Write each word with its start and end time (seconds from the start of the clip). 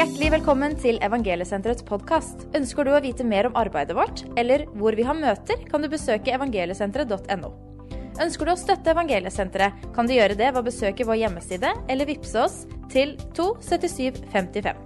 Hjertelig 0.00 0.30
velkommen 0.32 0.72
til 0.80 0.96
Evangeliesenterets 1.04 1.84
podkast. 1.84 2.46
Ønsker 2.56 2.86
du 2.88 2.90
å 2.94 3.00
vite 3.04 3.20
mer 3.20 3.50
om 3.50 3.56
arbeidet 3.60 3.92
vårt, 3.92 4.22
eller 4.40 4.62
hvor 4.80 4.96
vi 4.96 5.04
har 5.04 5.18
møter, 5.18 5.60
kan 5.68 5.84
du 5.84 5.90
besøke 5.92 6.32
evangeliesenteret.no. 6.32 7.50
Ønsker 8.24 8.48
du 8.48 8.52
å 8.54 8.56
støtte 8.56 8.94
Evangeliesenteret, 8.94 9.84
kan 9.92 10.08
du 10.08 10.14
gjøre 10.14 10.38
det 10.40 10.48
ved 10.54 10.60
å 10.62 10.64
besøke 10.64 11.04
vår 11.04 11.18
hjemmeside 11.20 11.74
eller 11.92 12.08
vippse 12.08 12.40
oss 12.40 12.56
til 12.88 13.12
27755. 13.36 14.80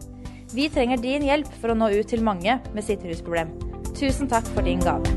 Vi 0.50 0.66
trenger 0.74 1.06
din 1.06 1.28
hjelp 1.28 1.54
for 1.60 1.70
å 1.70 1.78
nå 1.78 1.92
ut 1.94 2.10
til 2.10 2.26
mange 2.26 2.58
med 2.74 2.82
sitt 2.82 3.06
rusproblem. 3.06 3.54
Tusen 3.94 4.26
takk 4.26 4.50
for 4.50 4.66
din 4.66 4.82
gave. 4.82 5.14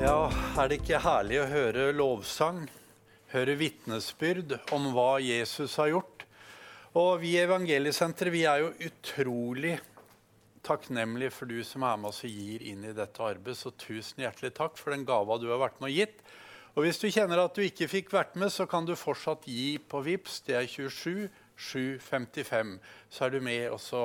Ja, 0.00 0.32
er 0.56 0.72
det 0.72 0.80
ikke 0.80 1.04
herlig 1.04 1.44
å 1.44 1.48
høre 1.52 1.90
lovsang? 2.00 2.64
Høre 3.36 3.60
vitnesbyrd 3.60 4.56
om 4.72 4.94
hva 4.96 5.18
Jesus 5.20 5.76
har 5.76 5.92
gjort? 5.98 6.15
Og 6.96 7.18
vi 7.20 7.34
i 7.34 7.42
Evangeliesenteret 7.42 8.32
vi 8.32 8.46
er 8.48 8.62
jo 8.62 8.70
utrolig 8.86 9.74
takknemlige 10.64 11.34
for 11.34 11.50
du 11.50 11.58
som 11.66 11.84
er 11.84 11.98
med 12.00 12.08
oss 12.08 12.22
og 12.24 12.32
gir 12.32 12.62
inn 12.64 12.86
i 12.88 12.94
dette 12.96 13.20
arbeidet. 13.20 13.58
Så 13.60 13.74
tusen 13.76 14.22
hjertelig 14.24 14.54
takk 14.56 14.80
for 14.80 14.94
den 14.94 15.04
gava 15.04 15.36
du 15.36 15.50
har 15.50 15.60
vært 15.60 15.76
med 15.82 15.90
og 15.90 15.98
gitt. 15.98 16.22
Og 16.72 16.86
hvis 16.86 17.00
du 17.02 17.10
kjenner 17.12 17.42
at 17.42 17.56
du 17.56 17.60
ikke 17.66 17.90
fikk 17.92 18.14
vært 18.16 18.38
med, 18.40 18.48
så 18.52 18.64
kan 18.68 18.88
du 18.88 18.94
fortsatt 18.96 19.44
gi 19.44 19.76
på 19.76 20.00
VIPS. 20.06 20.40
Det 20.48 20.56
er 20.56 20.70
27 20.72 21.28
755. 21.56 22.72
Så 23.12 23.26
er 23.26 23.36
du 23.36 23.38
med, 23.44 23.68
og 23.72 23.80
så 23.80 24.02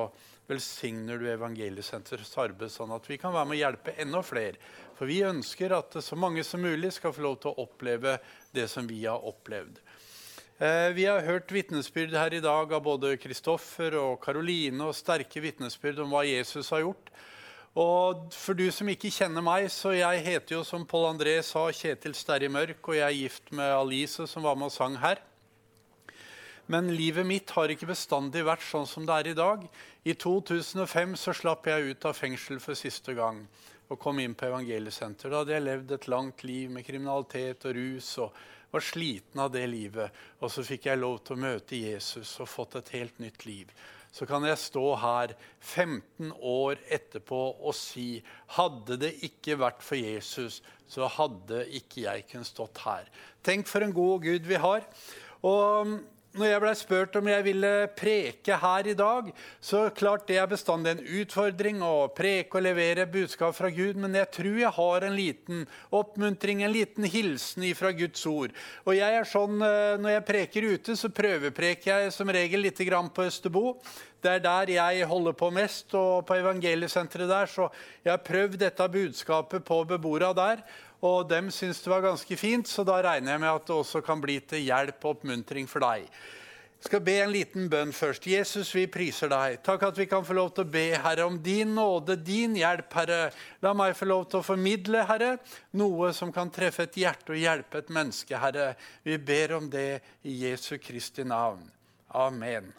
velsigner 0.52 1.20
du 1.20 1.30
Evangeliesenterets 1.32 2.36
arbeid, 2.44 2.72
sånn 2.72 2.92
at 2.96 3.08
vi 3.08 3.20
kan 3.20 3.32
være 3.36 3.48
med 3.48 3.56
å 3.56 3.62
hjelpe 3.62 3.96
enda 4.04 4.24
flere. 4.24 4.60
For 5.00 5.08
vi 5.08 5.22
ønsker 5.28 5.76
at 5.80 5.96
så 6.04 6.20
mange 6.20 6.44
som 6.48 6.64
mulig 6.64 6.92
skal 6.96 7.16
få 7.16 7.24
lov 7.24 7.40
til 7.40 7.54
å 7.54 7.68
oppleve 7.68 8.18
det 8.56 8.68
som 8.72 8.88
vi 8.88 9.06
har 9.06 9.24
opplevd. 9.32 9.80
Eh, 10.62 10.92
vi 10.94 11.08
har 11.10 11.24
hørt 11.26 11.50
vitnesbyrd 11.50 12.12
her 12.14 12.36
i 12.38 12.40
dag 12.40 12.74
av 12.76 12.84
både 12.86 13.16
Kristoffer 13.18 13.96
og 13.98 14.20
Karoline, 14.22 14.78
og 14.86 14.94
sterke 14.94 15.42
vitnesbyrd 15.42 16.04
om 16.04 16.12
hva 16.14 16.22
Jesus 16.28 16.70
har 16.70 16.84
gjort. 16.84 17.10
Og 17.82 18.28
for 18.36 18.54
du 18.54 18.68
som 18.70 18.92
ikke 18.92 19.10
kjenner 19.10 19.42
meg, 19.42 19.72
så 19.74 19.96
jeg 19.96 20.22
heter 20.22 20.60
jo, 20.60 20.62
som 20.68 20.86
Pål 20.86 21.08
André 21.16 21.34
sa, 21.42 21.64
Kjetil 21.74 22.14
Sterri 22.14 22.52
Mørk, 22.52 22.78
og 22.92 23.00
jeg 23.00 23.08
er 23.08 23.18
gift 23.24 23.50
med 23.58 23.74
Alice, 23.74 24.28
som 24.30 24.46
var 24.46 24.60
med 24.60 24.70
og 24.70 24.76
sang 24.76 25.00
her. 25.02 25.24
Men 26.70 26.94
livet 26.94 27.26
mitt 27.26 27.50
har 27.58 27.74
ikke 27.74 27.90
bestandig 27.90 28.46
vært 28.46 28.62
sånn 28.62 28.86
som 28.86 29.10
det 29.10 29.18
er 29.18 29.34
i 29.34 29.38
dag. 29.42 29.66
I 30.06 30.14
2005 30.14 31.18
så 31.26 31.34
slapp 31.42 31.74
jeg 31.74 31.90
ut 31.90 32.06
av 32.06 32.14
fengsel 32.22 32.62
for 32.62 32.78
siste 32.78 33.18
gang 33.18 33.48
og 33.92 34.00
kom 34.00 34.22
inn 34.22 34.38
på 34.38 34.46
evangeliesenter. 34.48 35.34
Da 35.34 35.42
hadde 35.42 35.58
jeg 35.58 35.66
levd 35.66 35.98
et 35.98 36.12
langt 36.12 36.46
liv 36.46 36.70
med 36.72 36.86
kriminalitet 36.86 37.66
og 37.66 37.76
rus 37.76 38.14
og 38.22 38.38
var 38.72 38.84
sliten 38.86 39.42
av 39.44 39.52
det 39.54 39.66
livet. 39.70 40.12
Og 40.40 40.52
så 40.52 40.64
fikk 40.66 40.88
jeg 40.90 41.02
lov 41.02 41.20
til 41.26 41.38
å 41.38 41.44
møte 41.46 41.80
Jesus 41.80 42.34
og 42.42 42.50
fått 42.50 42.78
et 42.80 42.94
helt 42.98 43.20
nytt 43.24 43.46
liv. 43.48 43.72
Så 44.12 44.28
kan 44.28 44.44
jeg 44.44 44.60
stå 44.60 44.84
her 45.00 45.34
15 45.60 46.34
år 46.36 46.80
etterpå 46.92 47.40
og 47.54 47.76
si 47.78 48.20
hadde 48.58 48.98
det 49.06 49.14
ikke 49.28 49.56
vært 49.62 49.84
for 49.86 49.96
Jesus, 50.00 50.60
så 50.92 51.08
hadde 51.08 51.64
ikke 51.80 52.04
jeg 52.04 52.26
kunnet 52.32 52.50
stått 52.50 52.82
her. 52.84 53.08
Tenk 53.44 53.70
for 53.72 53.86
en 53.86 53.96
god 53.96 54.26
Gud 54.28 54.50
vi 54.50 54.60
har. 54.60 54.84
Og 55.48 55.96
når 56.38 56.48
jeg 56.48 56.62
ble 56.64 56.72
spurt 56.80 57.16
om 57.20 57.28
jeg 57.28 57.44
ville 57.44 57.72
preke 58.00 58.56
her 58.62 58.88
i 58.88 58.96
dag, 58.96 59.32
så 59.60 59.82
klart 59.96 60.30
det 60.30 60.38
er 60.40 60.48
bestandig 60.48 60.94
en 60.94 61.04
utfordring 61.20 61.82
å 61.84 62.08
preke 62.16 62.60
og 62.60 62.64
levere 62.64 63.08
budskap 63.12 63.58
fra 63.58 63.72
Gud, 63.74 64.00
men 64.00 64.16
jeg 64.16 64.30
tror 64.38 64.60
jeg 64.62 64.72
har 64.78 65.08
en 65.08 65.18
liten 65.18 65.66
oppmuntring, 65.92 66.64
en 66.64 66.72
liten 66.72 67.08
hilsen 67.12 67.68
fra 67.76 67.92
Guds 67.96 68.24
ord. 68.32 68.56
Og 68.86 68.96
jeg 68.96 69.18
er 69.20 69.28
sånn, 69.28 69.60
eh, 69.62 69.98
Når 70.02 70.12
jeg 70.12 70.26
preker 70.26 70.68
ute, 70.72 70.96
så 70.96 71.10
prøvepreker 71.10 71.92
jeg 71.92 72.14
som 72.14 72.30
regel 72.30 72.62
litt 72.62 72.80
på 72.80 73.26
Østerbo. 73.28 73.78
Det 74.22 74.36
er 74.36 74.44
der 74.44 74.74
jeg 74.76 75.08
holder 75.10 75.34
på 75.34 75.50
mest, 75.50 75.94
og 75.98 76.26
på 76.26 76.38
evangeliesenteret 76.38 77.30
der. 77.30 77.50
Så 77.50 77.70
jeg 78.04 78.14
har 78.14 78.22
prøvd 78.26 78.60
dette 78.62 78.90
budskapet 78.90 79.66
på 79.66 79.84
beboerne 79.90 80.36
der. 80.38 80.62
Og 81.02 81.26
dem 81.30 81.50
syns 81.50 81.82
det 81.82 81.90
var 81.90 82.04
ganske 82.06 82.38
fint, 82.38 82.70
så 82.70 82.86
da 82.86 83.00
regner 83.02 83.34
jeg 83.34 83.42
med 83.42 83.50
at 83.50 83.66
det 83.66 83.74
også 83.76 84.04
kan 84.06 84.22
bli 84.22 84.38
til 84.46 84.62
hjelp 84.68 85.02
og 85.02 85.16
oppmuntring 85.16 85.70
for 85.70 85.82
deg. 85.82 86.06
Jeg 86.82 86.90
skal 86.90 87.02
be 87.06 87.14
en 87.22 87.30
liten 87.30 87.68
bønn 87.70 87.92
først. 87.94 88.26
Jesus, 88.26 88.72
vi 88.74 88.88
priser 88.90 89.30
deg. 89.30 89.60
Takk 89.66 89.84
at 89.86 90.00
vi 90.02 90.08
kan 90.10 90.26
få 90.26 90.34
lov 90.34 90.50
til 90.56 90.66
å 90.66 90.72
be, 90.74 90.88
Herre, 90.98 91.28
om 91.30 91.38
din 91.42 91.76
nåde, 91.78 92.16
din 92.18 92.58
hjelp, 92.58 92.90
Herre. 92.98 93.20
La 93.62 93.76
meg 93.78 93.94
få 93.98 94.10
lov 94.10 94.26
til 94.32 94.42
å 94.42 94.46
formidle, 94.46 95.06
Herre, 95.06 95.36
noe 95.78 96.10
som 96.18 96.34
kan 96.34 96.50
treffe 96.54 96.88
et 96.90 96.98
hjerte 97.04 97.36
og 97.36 97.42
hjelpe 97.42 97.84
et 97.84 97.94
menneske, 97.94 98.34
Herre. 98.34 98.72
Vi 99.06 99.22
ber 99.22 99.60
om 99.60 99.70
det 99.70 100.02
i 100.26 100.40
Jesu 100.48 100.80
Kristi 100.82 101.22
navn. 101.22 101.68
Amen. 102.18 102.74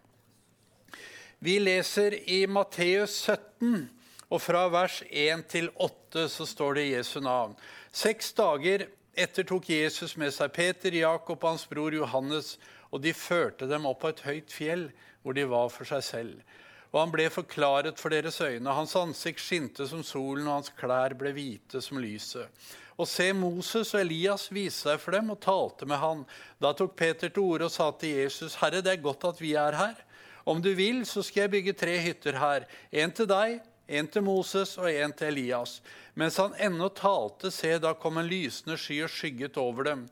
Vi 1.43 1.57
leser 1.59 2.15
i 2.31 2.45
Matteus 2.47 3.17
17, 3.27 3.89
og 4.31 4.39
fra 4.39 4.61
vers 4.71 5.01
1 5.11 5.41
til 5.51 5.65
8 5.75 6.29
så 6.31 6.45
står 6.47 6.77
det 6.79 6.85
Jesu 6.93 7.17
navn. 7.19 7.57
Seks 7.91 8.29
dager 8.39 8.85
etter 9.19 9.49
tok 9.49 9.67
Jesus 9.73 10.15
med 10.23 10.31
seg 10.31 10.53
Peter, 10.55 10.95
Jakob 10.95 11.43
og 11.43 11.57
hans 11.57 11.65
bror 11.67 11.97
Johannes, 11.99 12.53
og 12.95 13.03
de 13.03 13.11
førte 13.11 13.67
dem 13.67 13.89
opp 13.91 14.05
på 14.05 14.13
et 14.13 14.23
høyt 14.23 14.55
fjell, 14.55 14.85
hvor 15.25 15.35
de 15.35 15.49
var 15.51 15.67
for 15.75 15.91
seg 15.91 16.05
selv. 16.07 16.55
Og 16.93 17.01
han 17.01 17.17
ble 17.17 17.27
forklaret 17.35 17.99
for 17.99 18.15
deres 18.15 18.39
øyne. 18.39 18.79
Hans 18.79 18.95
ansikt 19.03 19.43
skinte 19.43 19.89
som 19.91 20.07
solen, 20.07 20.47
og 20.47 20.61
hans 20.61 20.71
klær 20.79 21.19
ble 21.19 21.35
hvite 21.35 21.83
som 21.83 21.99
lyset. 21.99 22.71
Og 23.03 23.11
se, 23.11 23.33
Moses 23.35 23.91
og 23.97 24.05
Elias 24.05 24.47
viste 24.55 24.93
seg 24.93 25.03
for 25.03 25.19
dem 25.19 25.35
og 25.35 25.43
talte 25.43 25.91
med 25.91 25.99
han. 25.99 26.23
Da 26.63 26.71
tok 26.71 26.95
Peter 27.03 27.35
til 27.35 27.43
orde 27.43 27.67
og 27.67 27.75
sa 27.75 27.91
til 27.99 28.15
Jesus, 28.23 28.61
Herre, 28.63 28.79
det 28.79 28.95
er 28.95 29.07
godt 29.11 29.27
at 29.33 29.43
vi 29.43 29.57
er 29.59 29.81
her. 29.83 30.07
Om 30.45 30.63
du 30.63 30.73
vil, 30.75 31.05
så 31.07 31.23
skal 31.23 31.47
jeg 31.47 31.55
bygge 31.57 31.75
tre 31.79 31.97
hytter 32.03 32.39
her. 32.41 32.67
En 32.91 33.13
til 33.15 33.29
deg, 33.31 33.61
en 33.87 34.09
til 34.09 34.25
Moses 34.27 34.75
og 34.81 34.89
en 34.91 35.13
til 35.15 35.31
Elias. 35.31 35.81
Mens 36.19 36.39
han 36.41 36.57
ennå 36.61 36.89
talte, 36.97 37.53
se, 37.55 37.77
da 37.83 37.95
kom 37.95 38.19
en 38.19 38.29
lysende 38.29 38.79
sky 38.81 39.03
og 39.07 39.13
skygget 39.13 39.59
over 39.61 39.89
dem. 39.91 40.07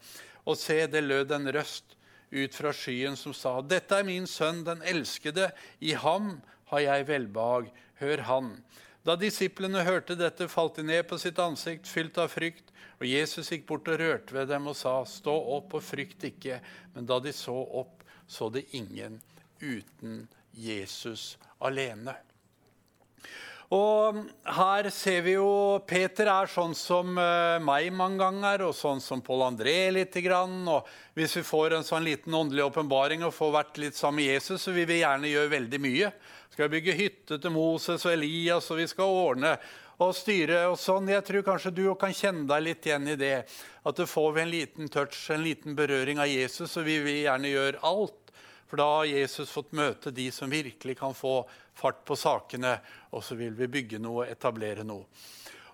Og 0.47 0.59
se, 0.59 0.85
det 0.91 1.03
lød 1.05 1.35
en 1.37 1.51
røst 1.55 1.97
ut 2.31 2.55
fra 2.55 2.73
skyen 2.75 3.19
som 3.19 3.35
sa, 3.35 3.59
Dette 3.61 3.99
er 3.99 4.07
min 4.07 4.29
sønn, 4.31 4.63
den 4.67 4.85
elskede. 4.87 5.51
I 5.81 5.97
ham 5.99 6.39
har 6.71 6.87
jeg 6.87 7.09
velbehag. 7.11 7.73
Hør 8.01 8.25
han. 8.29 8.53
Da 9.05 9.17
disiplene 9.17 9.83
hørte 9.85 10.17
dette, 10.17 10.49
falt 10.49 10.79
de 10.79 10.85
ned 10.87 11.07
på 11.09 11.19
sitt 11.21 11.41
ansikt, 11.41 11.89
fylt 11.89 12.21
av 12.21 12.31
frykt. 12.33 12.71
Og 13.01 13.09
Jesus 13.09 13.49
gikk 13.51 13.67
bort 13.69 13.89
og 13.89 13.99
rørte 14.01 14.37
ved 14.37 14.51
dem 14.53 14.69
og 14.71 14.77
sa, 14.77 15.01
Stå 15.09 15.35
opp 15.57 15.75
og 15.77 15.85
frykt 15.85 16.29
ikke. 16.31 16.61
Men 16.95 17.09
da 17.09 17.19
de 17.25 17.33
så 17.35 17.57
opp, 17.57 18.05
så 18.31 18.49
det 18.53 18.69
ingen 18.77 19.19
uten 19.60 20.26
Jesus 20.50 21.37
alene. 21.60 22.16
Og 23.71 24.16
her 24.50 24.88
ser 24.91 25.21
vi 25.22 25.37
jo 25.37 25.78
Peter 25.87 26.26
er 26.26 26.48
sånn 26.50 26.72
som 26.75 27.15
uh, 27.15 27.60
meg 27.62 27.93
mange 27.94 28.19
ganger, 28.19 28.65
og 28.66 28.75
sånn 28.75 28.98
som 29.03 29.22
Pål 29.22 29.44
André 29.47 29.76
litt. 29.94 30.16
Grann, 30.25 30.65
og 30.66 30.88
hvis 31.15 31.37
vi 31.38 31.44
får 31.47 31.76
en 31.76 31.87
sånn 31.87 32.03
liten 32.09 32.34
åndelig 32.34 32.66
åpenbaring 32.66 33.22
og 33.22 33.37
får 33.37 33.53
vært 33.54 33.78
litt 33.78 33.98
sammen 33.98 34.25
med 34.25 34.32
Jesus, 34.32 34.65
så 34.66 34.75
vil 34.75 34.88
vi 34.91 35.04
gjerne 35.04 35.31
gjøre 35.31 35.54
veldig 35.54 35.81
mye. 35.87 36.10
Skal 36.50 36.72
bygge 36.72 36.98
hytte 36.98 37.38
til 37.38 37.54
Moses 37.54 38.03
og 38.09 38.16
Elias, 38.16 38.66
og 38.75 38.82
vi 38.82 38.88
skal 38.91 39.15
ordne 39.21 39.54
og 40.00 40.16
styre 40.16 40.65
og 40.72 40.78
sånn. 40.81 41.12
Jeg 41.12 41.22
tror 41.28 41.47
kanskje 41.47 41.75
du 41.77 41.84
kan 42.00 42.15
kjenne 42.16 42.48
deg 42.50 42.65
litt 42.66 42.88
igjen 42.88 43.06
i 43.12 43.19
det. 43.21 43.37
At 43.87 44.03
du 44.03 44.03
får 44.09 44.42
en 44.42 44.50
liten 44.50 44.91
touch, 44.92 45.19
en 45.31 45.44
liten 45.44 45.78
berøring 45.78 46.19
av 46.19 46.27
Jesus, 46.27 46.72
så 46.72 46.82
vi 46.82 46.98
vil 47.04 47.22
gjerne 47.22 47.53
gjøre 47.53 47.84
alt 47.87 48.20
for 48.71 48.79
da 48.79 48.87
har 49.01 49.09
Jesus 49.11 49.51
fått 49.51 49.73
møte 49.75 50.13
de 50.15 50.29
som 50.31 50.51
virkelig 50.51 50.95
kan 51.01 51.15
få 51.17 51.41
fart 51.75 52.05
på 52.07 52.15
sakene, 52.15 52.77
og 53.11 53.25
så 53.27 53.35
vil 53.35 53.57
vi 53.59 53.67
bygge 53.67 53.99
noe, 53.99 54.29
etablere 54.31 54.85
noe. 54.87 55.09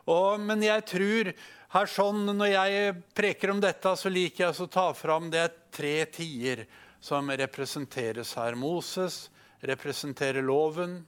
Og, 0.09 0.41
men 0.41 0.63
jeg 0.65 0.85
tror 0.89 1.33
her 1.75 1.91
sånn, 1.91 2.23
Når 2.39 2.49
jeg 2.49 2.93
preker 3.13 3.51
om 3.53 3.61
dette, 3.61 3.91
så 3.99 4.09
liker 4.09 4.47
jeg 4.47 4.63
å 4.65 4.69
ta 4.71 4.87
fram 4.95 5.29
det 5.29 5.51
tre 5.75 6.07
tider 6.09 6.65
som 7.03 7.29
representeres 7.29 8.33
her. 8.39 8.57
Moses 8.57 9.27
representerer 9.61 10.47
loven. 10.47 11.03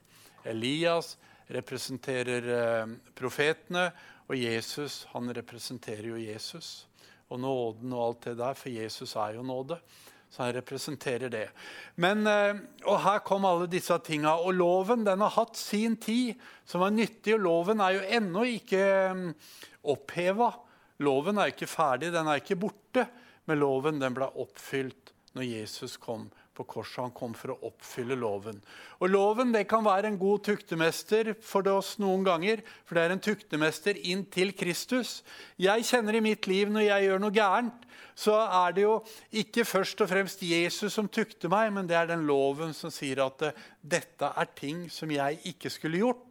Elias 0.44 1.17
representerer 1.49 2.50
eh, 2.58 2.93
profetene. 3.17 3.87
Og 4.29 4.37
Jesus 4.37 5.06
han 5.14 5.32
representerer 5.32 6.11
jo 6.11 6.20
Jesus. 6.20 6.84
Og 7.32 7.41
nåden 7.41 7.94
og 7.94 8.05
alt 8.05 8.29
det 8.29 8.37
der, 8.43 8.58
for 8.58 8.73
Jesus 8.73 9.17
er 9.17 9.38
jo 9.38 9.46
nåde. 9.46 9.79
Så 10.28 10.42
han 10.42 10.52
representerer 10.52 11.32
det. 11.32 11.46
Men, 11.96 12.26
eh, 12.26 12.58
og 12.84 13.00
her 13.04 13.22
kom 13.25 13.46
alle 13.48 13.69
disse 13.70 13.96
tinga. 14.04 14.36
Og 14.44 14.54
loven 14.54 15.06
den 15.06 15.25
har 15.25 15.34
hatt 15.38 15.56
sin 15.56 15.96
tid, 15.96 16.36
som 16.69 16.84
var 16.84 16.92
nyttig. 16.92 17.34
Og 17.36 17.44
loven 17.46 17.80
er 17.80 17.96
jo 17.96 18.08
ennå 18.19 18.44
ikke 18.58 18.82
mm, 19.16 19.28
oppheva. 19.94 20.52
Loven 21.04 21.38
er 21.38 21.54
ikke 21.54 21.70
ferdig, 21.70 22.12
den 22.12 22.28
er 22.28 22.42
ikke 22.42 22.58
borte. 22.60 23.06
Men 23.48 23.62
loven 23.62 24.02
den 24.02 24.16
ble 24.16 24.28
oppfylt 24.36 25.14
når 25.36 25.48
Jesus 25.48 25.96
kom 26.00 26.28
på 26.58 26.66
korset. 26.66 27.00
Han 27.06 27.14
kom 27.14 27.37
for 27.38 27.55
å 27.55 27.58
oppfylle 27.70 28.19
loven. 28.19 28.58
Og 28.99 29.12
Loven 29.12 29.55
det 29.55 29.64
kan 29.70 29.87
være 29.87 30.10
en 30.10 30.19
god 30.20 30.43
tuktemester 30.50 31.32
for 31.44 31.66
oss 31.70 31.94
noen 32.02 32.26
ganger, 32.26 32.64
for 32.84 32.99
det 32.99 33.05
er 33.06 33.14
en 33.14 33.22
tuktemester 33.22 33.99
inn 34.10 34.26
til 34.34 34.52
Kristus. 34.58 35.22
Jeg 35.56 35.87
kjenner 35.87 36.19
i 36.19 36.25
mitt 36.25 36.50
liv 36.50 36.72
når 36.75 36.88
jeg 36.88 37.08
gjør 37.08 37.22
noe 37.22 37.37
gærent, 37.38 37.88
så 38.19 38.34
er 38.43 38.75
det 38.75 38.82
jo 38.82 38.94
ikke 39.38 39.62
først 39.69 40.00
og 40.02 40.10
fremst 40.10 40.43
Jesus 40.43 40.96
som 40.96 41.06
tukter 41.06 41.50
meg, 41.52 41.70
men 41.75 41.87
det 41.87 41.94
er 41.94 42.08
den 42.10 42.26
loven 42.26 42.75
som 42.75 42.90
sier 42.90 43.22
at 43.22 43.44
dette 43.78 44.32
er 44.34 44.55
ting 44.58 44.88
som 44.90 45.12
jeg 45.14 45.38
ikke 45.52 45.70
skulle 45.70 46.02
gjort. 46.02 46.25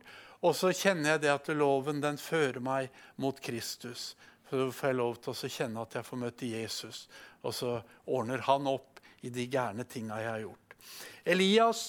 Og 0.46 0.54
så 0.54 0.74
kjenner 0.76 1.16
jeg 1.16 1.24
det 1.24 1.32
at 1.34 1.48
loven 1.56 2.02
den 2.04 2.20
fører 2.22 2.60
meg 2.62 2.92
mot 3.16 3.40
Kristus. 3.42 4.12
Så 4.50 4.70
får 4.72 4.92
jeg 4.92 5.00
lov 5.00 5.18
til 5.24 5.34
å 5.34 5.50
kjenne 5.52 5.84
at 5.84 5.98
jeg 5.98 6.08
får 6.08 6.22
møte 6.22 6.52
Jesus, 6.52 7.08
og 7.44 7.56
så 7.56 7.72
ordner 8.06 8.46
han 8.48 8.70
opp 8.70 8.97
i 9.26 9.32
de 9.34 9.48
gærne 9.50 9.86
tinga 9.88 10.20
jeg 10.22 10.32
har 10.32 10.44
gjort. 10.46 10.76
Elias 11.26 11.88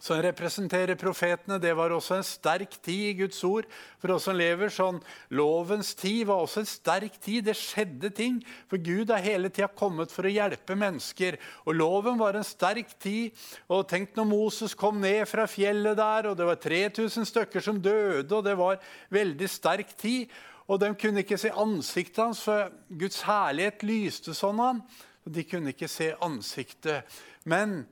som 0.00 0.20
representerer 0.24 0.96
profetene. 0.98 1.58
Det 1.60 1.72
var 1.76 1.92
også 1.92 2.16
en 2.16 2.26
sterk 2.26 2.76
tid 2.82 3.10
i 3.10 3.16
Guds 3.20 3.40
ord. 3.44 3.68
For 4.00 4.14
oss 4.14 4.26
som 4.28 4.36
lever 4.38 4.72
sånn 4.72 5.00
Lovens 5.36 5.92
tid 5.98 6.24
var 6.30 6.40
også 6.40 6.62
en 6.62 6.70
sterk 6.70 7.18
tid. 7.20 7.44
Det 7.46 7.56
skjedde 7.58 8.12
ting. 8.16 8.38
For 8.70 8.80
Gud 8.80 9.12
har 9.12 9.24
hele 9.24 9.52
tida 9.52 9.68
kommet 9.68 10.12
for 10.12 10.26
å 10.26 10.32
hjelpe 10.32 10.76
mennesker. 10.78 11.36
Og 11.66 11.76
loven 11.76 12.20
var 12.20 12.38
en 12.38 12.46
sterk 12.46 12.94
tid. 13.02 13.36
Og 13.68 13.84
tenk 13.90 14.16
når 14.16 14.30
Moses 14.30 14.76
kom 14.78 15.02
ned 15.04 15.26
fra 15.28 15.44
fjellet 15.50 15.98
der, 16.00 16.30
og 16.30 16.38
det 16.38 16.48
var 16.48 16.62
3000 16.62 17.28
stykker 17.28 17.64
som 17.64 17.82
døde, 17.82 18.30
og 18.32 18.46
det 18.46 18.56
var 18.58 18.80
veldig 19.12 19.50
sterk 19.52 19.92
tid. 20.00 20.32
Og 20.70 20.80
de 20.80 20.92
kunne 20.94 21.24
ikke 21.24 21.38
se 21.40 21.50
ansiktet 21.50 22.22
hans, 22.22 22.40
for 22.46 22.70
Guds 22.88 23.20
herlighet 23.26 23.84
lyste 23.84 24.32
sånn 24.38 24.60
han. 24.62 24.84
De 25.30 25.46
kunne 25.46 25.74
ikke 25.74 25.88
se 25.88 26.10
ansiktet. 26.26 27.06
Men 27.48 27.84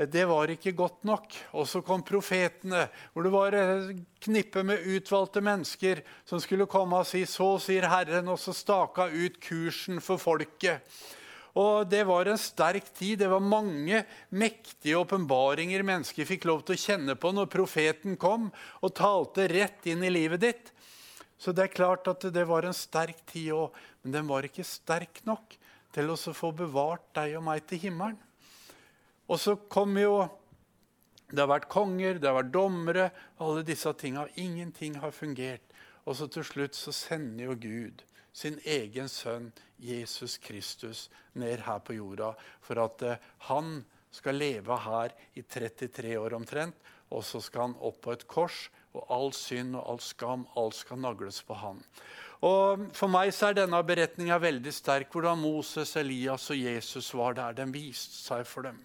Eh, 0.00 0.08
det 0.08 0.24
var 0.24 0.50
ikke 0.50 0.72
godt 0.76 1.04
nok. 1.04 1.36
Og 1.58 1.68
så 1.68 1.82
kom 1.84 2.02
profetene, 2.06 2.86
hvor 3.12 3.26
det 3.26 3.34
var 3.34 3.56
et 3.56 4.02
knippe 4.22 4.64
med 4.66 4.86
utvalgte 4.96 5.42
mennesker 5.44 6.04
som 6.28 6.40
skulle 6.40 6.70
komme 6.70 7.00
og 7.00 7.06
si 7.06 7.24
'Så 7.24 7.60
sier 7.60 7.88
Herren', 7.88 8.28
og 8.28 8.38
så 8.38 8.54
staka 8.54 9.08
ut 9.08 9.40
kursen 9.40 10.00
for 10.00 10.16
folket. 10.16 10.80
Og 11.56 11.90
Det 11.90 12.06
var 12.06 12.28
en 12.28 12.38
sterk 12.38 12.94
tid. 12.94 13.18
Det 13.18 13.28
var 13.28 13.40
mange 13.40 14.06
mektige 14.30 14.94
åpenbaringer 14.94 15.82
mennesker 15.82 16.24
fikk 16.24 16.44
lov 16.44 16.62
til 16.62 16.76
å 16.76 16.78
kjenne 16.78 17.16
på 17.16 17.32
når 17.32 17.50
profeten 17.50 18.16
kom 18.16 18.52
og 18.82 18.94
talte 18.94 19.48
rett 19.48 19.84
inn 19.86 20.04
i 20.04 20.10
livet 20.10 20.40
ditt. 20.40 20.70
Så 21.36 21.52
det 21.52 21.64
er 21.64 21.74
klart 21.74 22.06
at 22.06 22.20
det 22.20 22.46
var 22.46 22.62
en 22.62 22.72
sterk 22.72 23.26
tid 23.26 23.50
òg, 23.50 23.72
men 24.04 24.12
den 24.12 24.28
var 24.28 24.42
ikke 24.42 24.62
sterk 24.62 25.26
nok 25.26 25.56
til 25.94 26.10
å 26.12 26.16
få 26.16 26.52
bevart 26.56 27.08
deg 27.16 27.36
og 27.38 27.46
meg 27.48 27.64
til 27.68 27.82
himmelen. 27.86 28.18
Og 29.30 29.38
så 29.38 29.56
kom 29.70 29.96
jo 29.98 30.28
Det 31.30 31.38
har 31.38 31.46
vært 31.46 31.68
konger, 31.70 32.16
det 32.18 32.26
har 32.26 32.34
vært 32.40 32.50
dommere, 32.50 33.04
alle 33.38 33.62
disse 33.62 33.92
tinga. 33.94 34.24
Ingenting 34.34 34.96
har 34.98 35.12
fungert. 35.14 35.62
Og 36.02 36.16
så 36.18 36.26
til 36.26 36.42
slutt 36.42 36.74
så 36.74 36.90
sender 36.90 37.44
jo 37.44 37.54
Gud 37.54 38.02
sin 38.34 38.58
egen 38.66 39.06
sønn 39.06 39.52
Jesus 39.78 40.38
Kristus 40.42 41.08
ned 41.38 41.62
her 41.66 41.78
på 41.86 41.94
jorda 41.94 42.32
for 42.66 42.82
at 42.82 43.04
uh, 43.06 43.14
han 43.46 43.84
skal 44.10 44.40
leve 44.42 44.76
her 44.84 45.14
i 45.38 45.42
33 45.42 46.16
år 46.18 46.34
omtrent. 46.34 46.74
Og 47.10 47.22
så 47.26 47.40
skal 47.42 47.68
han 47.68 47.78
opp 47.78 48.02
på 48.04 48.14
et 48.14 48.26
kors, 48.30 48.68
og 48.94 49.06
all 49.10 49.32
synd 49.34 49.74
og 49.78 49.86
all 49.86 50.02
skam 50.02 50.44
alt 50.58 50.76
skal 50.78 50.98
nagles 51.02 51.40
på 51.46 51.56
han. 51.58 51.78
Og 52.46 52.86
For 52.96 53.12
meg 53.12 53.34
så 53.36 53.50
er 53.50 53.58
denne 53.60 53.80
beretninga 53.84 54.38
veldig 54.40 54.72
sterk, 54.72 55.10
hvordan 55.12 55.42
Moses, 55.42 55.92
Elias 56.00 56.48
og 56.50 56.56
Jesus 56.56 57.10
var 57.12 57.36
der. 57.36 57.58
Den 57.58 57.74
viste 57.74 58.16
seg 58.16 58.46
for 58.48 58.68
dem. 58.68 58.78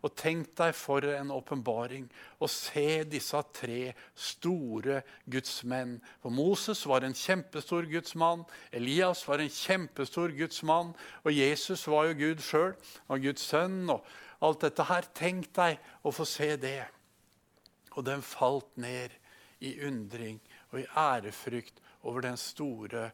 Og 0.00 0.14
tenk 0.16 0.54
deg 0.56 0.70
for 0.78 1.04
en 1.04 1.32
åpenbaring 1.34 2.06
å 2.40 2.48
se 2.48 3.02
disse 3.04 3.42
tre 3.52 3.90
store 4.16 5.02
gudsmenn. 5.28 5.98
For 6.22 6.32
Moses 6.32 6.86
var 6.88 7.04
en 7.04 7.16
kjempestor 7.16 7.84
gudsmann, 7.90 8.46
Elias 8.72 9.26
var 9.28 9.42
en 9.42 9.52
kjempestor 9.52 10.32
gudsmann, 10.38 10.94
og 11.20 11.36
Jesus 11.36 11.84
var 11.90 12.08
jo 12.08 12.16
Gud 12.22 12.40
sjøl, 12.46 12.72
og 13.10 13.28
Guds 13.28 13.44
sønn. 13.50 13.90
og 13.92 14.06
alt 14.40 14.64
dette 14.64 14.86
her. 14.88 15.08
Tenk 15.16 15.50
deg 15.56 15.80
å 16.04 16.12
få 16.14 16.26
se 16.28 16.54
det. 16.60 16.84
Og 17.96 18.04
den 18.06 18.22
falt 18.24 18.70
ned 18.80 19.14
i 19.60 19.74
undring 19.84 20.40
og 20.70 20.80
i 20.80 20.88
ærefrykt 20.96 21.82
over 22.02 22.24
den 22.24 22.36
store 22.40 23.10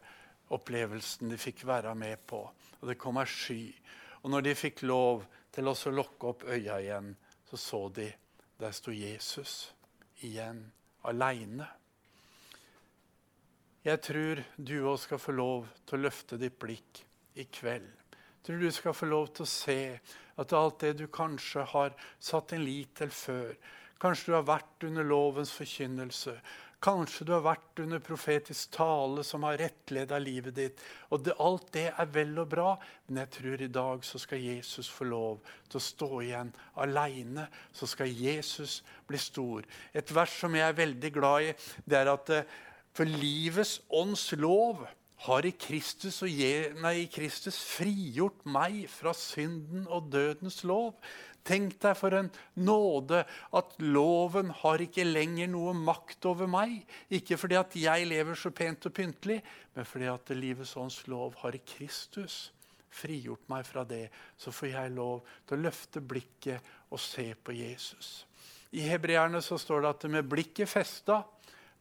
opplevelsen 0.55 1.31
de 1.31 1.39
fikk 1.39 1.65
være 1.67 1.95
med 1.95 2.23
på. 2.27 2.39
Og 2.79 2.87
det 2.89 2.97
kom 2.99 3.19
ei 3.19 3.27
sky. 3.29 3.61
Og 4.23 4.31
når 4.31 4.47
de 4.47 4.55
fikk 4.57 4.83
lov 4.87 5.25
til 5.53 5.67
å 5.67 5.75
lukke 5.91 6.31
opp 6.31 6.45
øya 6.47 6.79
igjen, 6.83 7.11
så 7.49 7.57
så 7.57 7.81
de 7.95 8.07
der 8.57 8.73
sto 8.73 8.91
Jesus 8.91 9.71
igjen, 10.25 10.63
aleine. 11.03 11.67
Jeg 13.85 14.01
tror 14.03 14.41
du 14.57 14.75
òg 14.81 14.97
skal 14.99 15.21
få 15.21 15.35
lov 15.35 15.67
til 15.85 15.99
å 15.99 16.05
løfte 16.07 16.39
ditt 16.41 16.57
blikk 16.59 17.03
i 17.39 17.45
kveld. 17.45 17.93
Jeg 18.11 18.43
tror 18.47 18.63
du 18.63 18.71
skal 18.71 18.95
få 18.95 19.07
lov 19.07 19.27
til 19.35 19.45
å 19.45 19.51
se 19.51 19.81
at 20.37 20.53
alt 20.53 20.79
det 20.83 20.93
du 20.99 21.07
kanskje 21.11 21.63
har 21.71 21.95
satt 22.19 22.53
en 22.55 22.65
lit 22.65 22.95
til 22.97 23.11
før 23.11 23.53
Kanskje 23.97 24.29
du 24.29 24.35
har 24.35 24.45
vært 24.45 24.83
under 24.85 25.05
lovens 25.09 25.51
forkynnelse. 25.57 26.35
Kanskje 26.77 27.25
du 27.25 27.31
har 27.33 27.41
vært 27.41 27.79
under 27.81 28.01
profetisk 28.05 28.75
tale 28.75 29.23
som 29.25 29.47
har 29.47 29.57
rettleda 29.57 30.19
livet 30.21 30.53
ditt. 30.59 30.83
Og 31.09 31.23
det, 31.25 31.33
Alt 31.41 31.71
det 31.73 31.87
er 31.89 32.11
vel 32.13 32.35
og 32.37 32.51
bra, 32.51 32.75
men 33.07 33.23
jeg 33.23 33.31
tror 33.33 33.63
i 33.65 33.69
dag 33.79 34.05
så 34.05 34.21
skal 34.21 34.43
Jesus 34.45 34.89
få 34.93 35.07
lov 35.09 35.39
til 35.65 35.79
å 35.79 35.85
stå 35.87 36.09
igjen 36.21 36.51
aleine. 36.77 37.47
Så 37.73 37.89
skal 37.89 38.13
Jesus 38.13 38.83
bli 39.09 39.17
stor. 39.17 39.65
Et 39.89 40.13
vers 40.13 40.37
som 40.37 40.53
jeg 40.53 40.67
er 40.67 40.77
veldig 40.77 41.11
glad 41.17 41.49
i, 41.49 41.57
det 41.89 41.97
er 41.97 42.13
at 42.13 42.29
eh, 42.35 42.55
for 42.93 43.09
livets 43.09 43.79
ånds 43.93 44.29
lov 44.37 44.85
har 45.25 45.45
i 45.49 45.53
Kristus, 45.57 46.21
nei, 46.21 46.93
i 47.01 47.09
Kristus 47.09 47.57
frigjort 47.65 48.45
meg 48.45 48.83
fra 48.91 49.15
synden 49.17 49.87
og 49.89 50.11
dødens 50.13 50.61
lov. 50.61 50.93
Tenk 51.47 51.77
deg 51.79 51.95
for 51.95 52.15
en 52.17 52.29
nåde 52.59 53.21
at 53.55 53.77
loven 53.79 54.51
har 54.63 54.83
ikke 54.83 55.05
lenger 55.07 55.47
noe 55.51 55.71
makt 55.77 56.27
over 56.27 56.49
meg. 56.51 56.81
Ikke 57.07 57.39
fordi 57.39 57.57
at 57.59 57.77
jeg 57.79 58.09
lever 58.09 58.35
så 58.35 58.51
pent 58.51 58.89
og 58.89 58.95
pyntelig, 58.97 59.39
men 59.75 59.87
fordi 59.87 60.09
at 60.11 60.35
livets 60.35 60.75
ånds 60.79 61.05
lov 61.07 61.37
har 61.43 61.55
Kristus 61.63 62.49
frigjort 62.97 63.45
meg 63.51 63.65
fra 63.67 63.85
det. 63.87 64.07
Så 64.39 64.51
får 64.51 64.73
jeg 64.73 64.95
lov 64.95 65.21
til 65.47 65.57
å 65.57 65.65
løfte 65.67 66.03
blikket 66.03 66.73
og 66.91 67.01
se 67.01 67.29
på 67.35 67.55
Jesus. 67.55 68.25
I 68.75 68.83
hebreerne 68.89 69.39
så 69.43 69.59
står 69.59 69.83
det 69.83 69.93
at 69.93 70.09
med 70.11 70.27
blikket 70.27 70.69
festa 70.69 71.21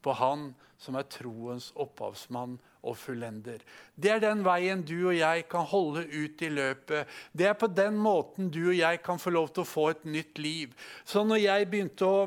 på 0.02 0.14
Han 0.20 0.52
som 0.78 0.96
er 0.98 1.08
troens 1.10 1.70
opphavsmann 1.74 2.56
og 2.86 2.96
fullender. 3.00 3.62
Det 3.96 4.12
er 4.12 4.22
den 4.22 4.42
veien 4.46 4.84
du 4.86 4.96
og 5.08 5.16
jeg 5.16 5.46
kan 5.50 5.66
holde 5.66 6.04
ut 6.06 6.42
i 6.42 6.50
løpet. 6.52 7.12
Det 7.32 7.48
er 7.50 7.58
på 7.58 7.68
den 7.72 7.96
måten 8.00 8.50
du 8.52 8.66
og 8.68 8.76
jeg 8.76 9.02
kan 9.04 9.20
få 9.20 9.32
lov 9.34 9.52
til 9.52 9.64
å 9.64 9.70
få 9.70 9.88
et 9.94 10.04
nytt 10.04 10.42
liv. 10.42 10.74
Så 11.04 11.24
når 11.24 11.42
jeg 11.42 11.70
begynte 11.72 12.10
å 12.10 12.26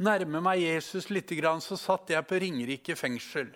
nærme 0.00 0.40
meg 0.44 0.62
Jesus 0.62 1.10
litt, 1.10 1.32
så 1.60 1.76
satt 1.76 2.14
jeg 2.14 2.26
på 2.26 2.38
Ringerike 2.40 2.96
fengsel. 2.96 3.50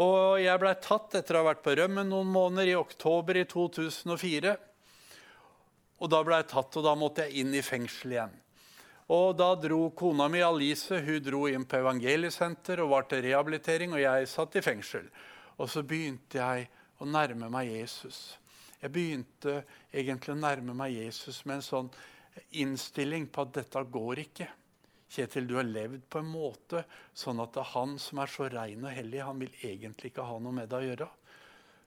Og 0.00 0.40
jeg 0.40 0.60
blei 0.60 0.72
tatt 0.80 1.18
etter 1.18 1.36
å 1.36 1.42
ha 1.42 1.50
vært 1.50 1.64
på 1.64 1.74
rømmen 1.76 2.08
noen 2.08 2.30
måneder, 2.32 2.72
i 2.72 2.78
oktober 2.78 3.36
i 3.36 3.44
2004. 3.44 4.54
Og 6.00 6.10
da 6.10 6.22
ble 6.24 6.38
jeg 6.40 6.48
tatt, 6.54 6.78
og 6.78 6.86
da 6.86 6.94
måtte 6.98 7.26
jeg 7.26 7.42
inn 7.42 7.52
i 7.54 7.64
fengsel 7.64 8.16
igjen. 8.16 8.41
Og 9.12 9.34
da 9.36 9.50
dro 9.60 9.90
kona 9.96 10.28
mi 10.32 10.40
Alice 10.44 10.96
hun 11.04 11.24
dro 11.24 11.42
inn 11.50 11.66
på 11.68 11.80
evangeliesenter 11.82 12.80
og 12.80 12.94
var 12.94 13.08
til 13.10 13.24
rehabilitering, 13.26 13.92
og 13.92 14.00
jeg 14.00 14.30
satt 14.30 14.56
i 14.56 14.64
fengsel. 14.64 15.10
Og 15.60 15.68
så 15.68 15.82
begynte 15.84 16.40
jeg 16.40 16.70
å 17.02 17.08
nærme 17.08 17.50
meg 17.52 17.74
Jesus. 17.74 18.38
Jeg 18.80 18.94
begynte 18.94 19.60
egentlig 19.92 20.32
å 20.32 20.40
nærme 20.40 20.74
meg 20.78 20.96
Jesus 20.96 21.42
med 21.44 21.60
en 21.60 21.66
sånn 21.66 21.92
innstilling 22.62 23.28
på 23.28 23.44
at 23.44 23.52
dette 23.58 23.84
går 23.92 24.22
ikke. 24.24 24.48
Kjetil, 25.12 25.44
du 25.46 25.58
har 25.58 25.68
levd 25.68 26.06
på 26.08 26.22
en 26.22 26.30
måte 26.32 26.86
sånn 27.12 27.42
at 27.44 27.52
det 27.52 27.60
er 27.60 27.72
han 27.74 27.98
som 28.00 28.22
er 28.22 28.32
så 28.32 28.48
rein 28.48 28.86
og 28.86 28.96
hellig, 28.96 29.20
han 29.20 29.42
vil 29.42 29.52
egentlig 29.60 30.12
ikke 30.12 30.24
ha 30.24 30.38
noe 30.40 30.56
med 30.56 30.70
deg 30.72 30.78
å 30.78 30.88
gjøre. 30.88 31.08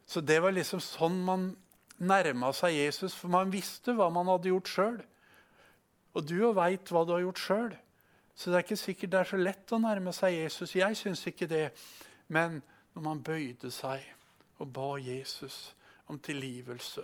Så 0.06 0.22
det 0.22 0.38
var 0.46 0.54
liksom 0.54 0.84
sånn 0.84 1.18
man 1.26 1.50
nærma 1.98 2.52
seg 2.54 2.76
Jesus, 2.76 3.16
for 3.18 3.34
man 3.34 3.50
visste 3.50 3.96
hva 3.98 4.12
man 4.14 4.30
hadde 4.30 4.52
gjort 4.52 4.70
sjøl. 4.70 5.02
Og 6.16 6.24
du 6.28 6.38
veit 6.56 6.92
hva 6.92 7.04
du 7.06 7.14
har 7.16 7.26
gjort 7.26 7.44
sjøl. 7.44 7.76
Så 8.36 8.52
det 8.52 8.58
er 8.58 8.66
ikke 8.66 8.80
sikkert 8.80 9.12
det 9.14 9.20
er 9.22 9.30
så 9.30 9.40
lett 9.40 9.74
å 9.76 9.80
nærme 9.80 10.12
seg 10.16 10.36
Jesus. 10.36 10.76
Jeg 10.76 10.98
syns 11.00 11.24
ikke 11.28 11.48
det. 11.52 11.66
Men 12.28 12.62
når 12.96 13.06
man 13.06 13.24
bøyde 13.24 13.72
seg 13.72 14.04
og 14.60 14.72
ba 14.76 14.96
Jesus 15.00 15.76
om 16.12 16.20
tilgivelse, 16.24 17.04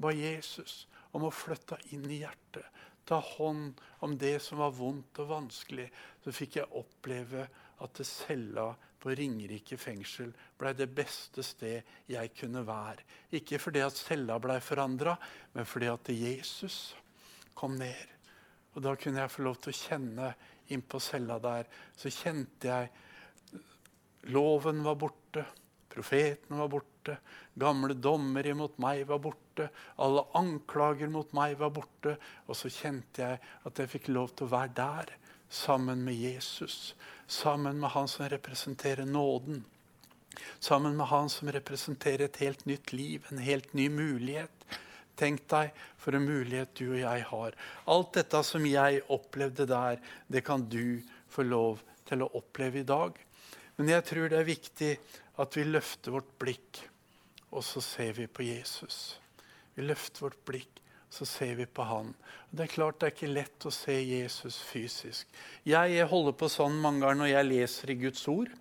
ba 0.00 0.12
Jesus 0.12 0.84
om 1.16 1.26
å 1.26 1.32
flytte 1.34 1.78
inn 1.94 2.04
i 2.08 2.20
hjertet, 2.22 2.64
ta 3.08 3.18
hånd 3.24 3.80
om 4.04 4.14
det 4.20 4.36
som 4.44 4.60
var 4.60 4.74
vondt 4.76 5.18
og 5.22 5.32
vanskelig, 5.32 5.88
så 6.22 6.32
fikk 6.34 6.60
jeg 6.60 6.78
oppleve 6.78 7.48
at 7.80 7.96
det 7.96 8.06
cella 8.06 8.68
på 9.00 9.14
Ringerike 9.16 9.78
fengsel 9.80 10.30
blei 10.60 10.74
det 10.76 10.90
beste 10.92 11.42
sted 11.44 11.88
jeg 12.12 12.32
kunne 12.36 12.62
være. 12.68 13.04
Ikke 13.40 13.58
fordi 13.58 13.82
at 13.84 13.96
cella 13.96 14.36
blei 14.42 14.60
forandra, 14.62 15.16
men 15.56 15.68
fordi 15.68 15.88
at 15.90 16.12
Jesus 16.12 16.80
kom 17.56 17.78
ned. 17.80 18.19
Og 18.74 18.82
da 18.84 18.94
kunne 18.98 19.22
jeg 19.22 19.32
få 19.34 19.44
lov 19.46 19.58
til 19.60 19.72
å 19.72 19.78
kjenne 19.80 20.32
innpå 20.70 21.00
cella 21.02 21.38
der. 21.42 21.66
Så 21.96 22.12
kjente 22.14 22.70
jeg 22.70 22.90
loven 24.30 24.84
var 24.84 24.98
borte, 25.00 25.44
profeten 25.90 26.60
var 26.60 26.68
borte, 26.70 27.16
gamle 27.58 27.96
dommer 27.98 28.46
imot 28.46 28.76
meg 28.82 29.06
var 29.08 29.22
borte, 29.24 29.70
alle 29.98 30.26
anklager 30.38 31.10
mot 31.10 31.32
meg 31.36 31.56
var 31.58 31.72
borte. 31.74 32.14
Og 32.46 32.58
så 32.58 32.70
kjente 32.72 33.24
jeg 33.24 33.40
at 33.66 33.82
jeg 33.82 33.92
fikk 33.96 34.12
lov 34.12 34.34
til 34.34 34.46
å 34.46 34.54
være 34.54 34.76
der 34.78 35.16
sammen 35.50 36.04
med 36.06 36.14
Jesus. 36.14 36.94
Sammen 37.26 37.80
med 37.80 37.90
han 37.96 38.08
som 38.08 38.28
representerer 38.30 39.08
nåden. 39.08 39.64
Sammen 40.62 40.96
med 40.96 41.10
han 41.10 41.28
som 41.28 41.50
representerer 41.50 42.28
et 42.28 42.40
helt 42.44 42.64
nytt 42.66 42.92
liv, 42.94 43.26
en 43.30 43.42
helt 43.42 43.74
ny 43.74 43.88
mulighet. 43.90 44.66
Tenk 45.20 45.44
deg 45.52 45.74
for 46.00 46.16
en 46.16 46.24
mulighet 46.24 46.72
du 46.80 46.86
og 46.88 47.00
jeg 47.02 47.24
har. 47.28 47.56
Alt 47.92 48.14
dette 48.16 48.40
som 48.46 48.64
jeg 48.66 49.02
opplevde 49.12 49.68
der, 49.68 50.00
det 50.32 50.44
kan 50.46 50.64
du 50.72 51.02
få 51.30 51.44
lov 51.44 51.82
til 52.08 52.24
å 52.24 52.30
oppleve 52.40 52.80
i 52.80 52.88
dag. 52.88 53.18
Men 53.76 53.92
jeg 53.92 54.06
tror 54.08 54.30
det 54.32 54.40
er 54.40 54.48
viktig 54.48 54.90
at 55.40 55.56
vi 55.56 55.64
løfter 55.68 56.16
vårt 56.16 56.32
blikk, 56.40 56.82
og 57.52 57.64
så 57.64 57.82
ser 57.84 58.12
vi 58.18 58.26
på 58.28 58.44
Jesus. 58.44 59.18
Vi 59.76 59.84
løfter 59.86 60.26
vårt 60.26 60.42
blikk, 60.48 60.80
så 61.10 61.26
ser 61.26 61.56
vi 61.58 61.66
på 61.66 61.84
han. 61.88 62.12
Det 62.50 62.66
er 62.66 62.74
klart 62.74 63.00
det 63.00 63.08
er 63.08 63.14
ikke 63.16 63.32
lett 63.32 63.66
å 63.66 63.72
se 63.74 63.96
Jesus 63.96 64.60
fysisk. 64.68 65.26
Jeg 65.66 66.06
holder 66.10 66.36
på 66.38 66.50
sånn 66.52 66.78
mange 66.82 67.04
ganger 67.04 67.22
når 67.22 67.32
jeg 67.32 67.48
leser 67.48 67.92
i 67.92 67.98
Guds 68.04 68.26
ord. 68.30 68.52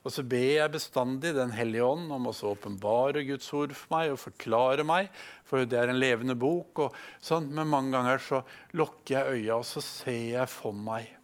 Og 0.00 0.14
så 0.14 0.24
ber 0.24 0.56
jeg 0.56 0.72
bestandig 0.72 1.34
Den 1.36 1.52
hellige 1.52 1.84
ånd 1.84 2.12
om 2.14 2.30
å 2.30 2.34
åpenbare 2.52 3.24
Guds 3.28 3.50
ord 3.56 3.74
for 3.76 3.96
meg 3.96 4.14
og 4.14 4.22
forklare 4.22 4.86
meg, 4.86 5.10
for 5.44 5.68
det 5.68 5.76
er 5.76 5.92
en 5.92 6.00
levende 6.00 6.36
bok. 6.38 6.86
og 6.86 6.96
sånn. 7.20 7.50
Men 7.52 7.68
mange 7.68 7.92
ganger 7.96 8.18
så 8.24 8.42
lukker 8.72 9.18
jeg 9.18 9.40
øya, 9.44 9.58
og 9.58 9.66
så 9.68 9.84
ser 9.84 10.40
jeg 10.40 10.48
for 10.48 10.72
meg 10.76 11.16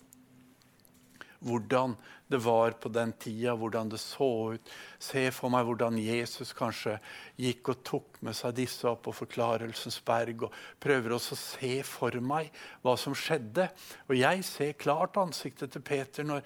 hvordan 1.46 1.92
det 2.26 2.40
var 2.42 2.74
på 2.80 2.90
den 2.90 3.12
tida, 3.22 3.54
hvordan 3.54 3.90
det 3.92 4.00
så 4.02 4.56
ut. 4.56 4.70
Se 4.98 5.28
for 5.30 5.52
meg 5.52 5.66
hvordan 5.68 5.98
Jesus 6.00 6.50
kanskje 6.56 6.96
gikk 7.38 7.70
og 7.70 7.82
tok 7.86 8.18
med 8.26 8.34
seg 8.34 8.56
disse 8.56 8.88
opp 8.90 9.04
på 9.06 9.14
Forklarelsens 9.14 10.00
berg. 10.06 10.48
og 10.48 10.56
Prøver 10.82 11.14
også 11.14 11.36
å 11.36 11.42
se 11.42 11.74
for 11.86 12.18
meg 12.18 12.50
hva 12.82 12.96
som 12.98 13.14
skjedde. 13.14 13.68
Og 14.08 14.16
jeg 14.18 14.42
ser 14.48 14.80
klart 14.80 15.20
ansiktet 15.22 15.76
til 15.76 15.86
Peter 15.86 16.26
når 16.26 16.42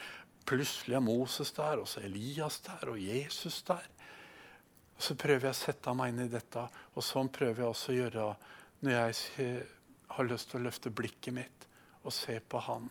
plutselig 0.50 0.98
er 0.98 1.04
Moses 1.04 1.54
der, 1.56 1.80
og 1.80 1.88
så 1.88 2.02
Elias 2.04 2.60
der, 2.66 2.90
og 2.90 3.00
Jesus 3.00 3.62
der. 3.68 3.88
Og 4.96 5.02
Så 5.06 5.16
prøver 5.16 5.48
jeg 5.48 5.56
å 5.56 5.62
sette 5.62 5.94
meg 5.96 6.12
inn 6.12 6.26
i 6.26 6.32
dette, 6.32 6.66
og 6.94 7.06
sånn 7.06 7.30
prøver 7.32 7.62
jeg 7.62 7.72
også 7.72 7.92
å 7.92 8.00
gjøre 8.00 8.30
når 8.80 8.96
jeg 8.96 9.60
har 10.10 10.28
lyst 10.28 10.50
til 10.50 10.60
å 10.60 10.66
løfte 10.66 10.92
blikket 10.92 11.36
mitt 11.36 11.68
og 12.02 12.12
se 12.16 12.40
på 12.40 12.60
Han 12.66 12.90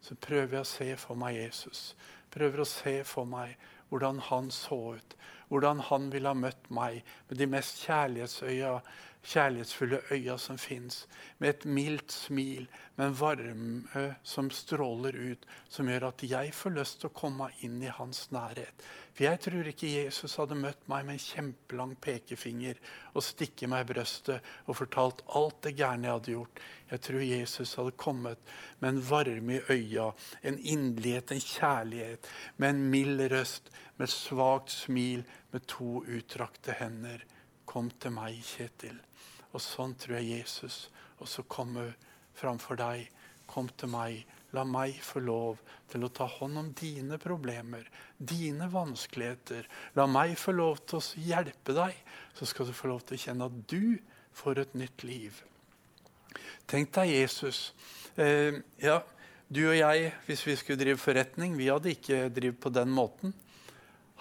så 0.00 0.16
prøver 0.16 0.56
jeg 0.56 0.64
å 0.64 0.68
se 0.68 0.88
for 1.00 1.18
meg 1.20 1.36
Jesus. 1.36 1.92
Prøver 2.32 2.62
å 2.62 2.68
se 2.68 3.00
for 3.04 3.28
meg 3.28 3.56
hvordan 3.90 4.20
han 4.30 4.48
så 4.54 4.78
ut. 4.96 5.16
Hvordan 5.50 5.82
han 5.90 6.08
ville 6.12 6.30
ha 6.30 6.38
møtt 6.38 6.70
meg 6.72 7.00
med 7.28 7.40
de 7.40 7.48
mest 7.50 7.82
kjærlighetsøya, 7.84 8.76
kjærlighetsfulle 9.22 10.00
øya 10.10 10.36
som 10.38 10.58
fins. 10.58 11.06
Med 11.38 11.48
et 11.48 11.64
mildt 11.64 12.12
smil, 12.12 12.68
med 12.96 13.06
en 13.06 13.16
varme 13.20 14.04
som 14.22 14.50
stråler 14.50 15.16
ut, 15.32 15.46
som 15.68 15.88
gjør 15.88 16.08
at 16.08 16.24
jeg 16.24 16.54
får 16.56 16.74
lyst 16.76 17.00
til 17.00 17.10
å 17.10 17.16
komme 17.20 17.50
inn 17.66 17.78
i 17.82 17.92
hans 17.92 18.26
nærhet. 18.32 18.84
For 19.12 19.26
jeg 19.26 19.40
tror 19.44 19.68
ikke 19.68 19.90
Jesus 19.92 20.36
hadde 20.40 20.56
møtt 20.56 20.86
meg 20.88 21.04
med 21.06 21.18
en 21.18 21.24
kjempelang 21.24 21.94
pekefinger 22.00 22.78
og 23.12 23.24
stikket 23.26 23.68
meg 23.68 23.84
i 23.84 23.90
brøstet 23.92 24.46
og 24.66 24.78
fortalt 24.78 25.24
alt 25.36 25.58
det 25.66 25.74
gærne 25.80 26.08
jeg 26.08 26.16
hadde 26.16 26.36
gjort. 26.36 26.62
Jeg 26.90 27.04
tror 27.06 27.26
Jesus 27.26 27.74
hadde 27.78 27.96
kommet 28.00 28.54
med 28.78 28.88
en 28.94 29.02
varme 29.10 29.58
i 29.58 29.76
øya, 29.76 30.06
en 30.42 30.58
inderlighet, 30.58 31.34
en 31.34 31.44
kjærlighet, 31.44 32.30
med 32.56 32.74
en 32.74 32.86
mild 32.94 33.26
røst, 33.32 33.68
med 33.98 34.08
et 34.08 34.14
svakt 34.14 34.72
smil, 34.72 35.26
med 35.52 35.66
to 35.68 36.00
utdrakte 36.06 36.78
hender. 36.78 37.26
Kom 37.70 37.90
til 38.02 38.14
meg, 38.16 38.40
Kjetil. 38.42 38.98
Og 39.54 39.62
sånn 39.62 39.94
tror 39.98 40.18
jeg 40.18 40.40
Jesus 40.40 40.88
også 41.22 41.44
kommer 41.50 41.92
framfor 42.38 42.78
deg. 42.80 43.06
Kom 43.50 43.68
til 43.78 43.92
meg. 43.92 44.24
La 44.54 44.64
meg 44.66 44.96
få 45.06 45.22
lov 45.22 45.60
til 45.90 46.02
å 46.02 46.10
ta 46.14 46.26
hånd 46.26 46.58
om 46.58 46.70
dine 46.74 47.18
problemer, 47.22 47.84
dine 48.18 48.66
vanskeligheter. 48.70 49.68
La 49.94 50.08
meg 50.10 50.34
få 50.38 50.54
lov 50.56 50.80
til 50.90 50.98
å 50.98 51.22
hjelpe 51.22 51.74
deg, 51.76 51.94
så 52.34 52.48
skal 52.50 52.66
du 52.66 52.74
få 52.74 52.90
lov 52.90 53.04
til 53.06 53.18
å 53.18 53.22
kjenne 53.24 53.46
at 53.46 53.60
du 53.70 54.00
får 54.40 54.64
et 54.64 54.74
nytt 54.78 55.06
liv. 55.06 55.38
Tenk 56.70 56.90
deg 56.98 57.12
Jesus. 57.12 57.70
Eh, 58.18 58.58
ja, 58.82 58.98
du 59.50 59.62
og 59.68 59.76
jeg, 59.78 60.10
hvis 60.26 60.42
vi 60.46 60.56
skulle 60.58 60.82
drive 60.82 61.02
forretning, 61.02 61.54
vi 61.58 61.70
hadde 61.70 61.94
ikke 61.94 62.28
drevet 62.34 62.60
på 62.62 62.74
den 62.74 62.90
måten. 62.94 63.34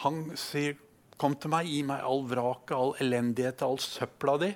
Han 0.06 0.30
sier, 0.38 0.78
'Kom 1.20 1.36
til 1.36 1.52
meg, 1.52 1.68
gi 1.68 1.82
meg 1.84 2.04
all 2.08 2.24
vraket, 2.24 2.78
all 2.78 2.96
elendighet, 3.04 3.62
all 3.62 3.80
søpla 3.84 4.38
di', 4.40 4.56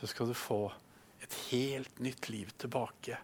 så 0.00 0.06
skal 0.06 0.30
du 0.30 0.34
få 0.34 0.72
et 1.20 1.34
helt 1.50 2.00
nytt 2.00 2.28
liv 2.28 2.48
tilbake 2.58 3.18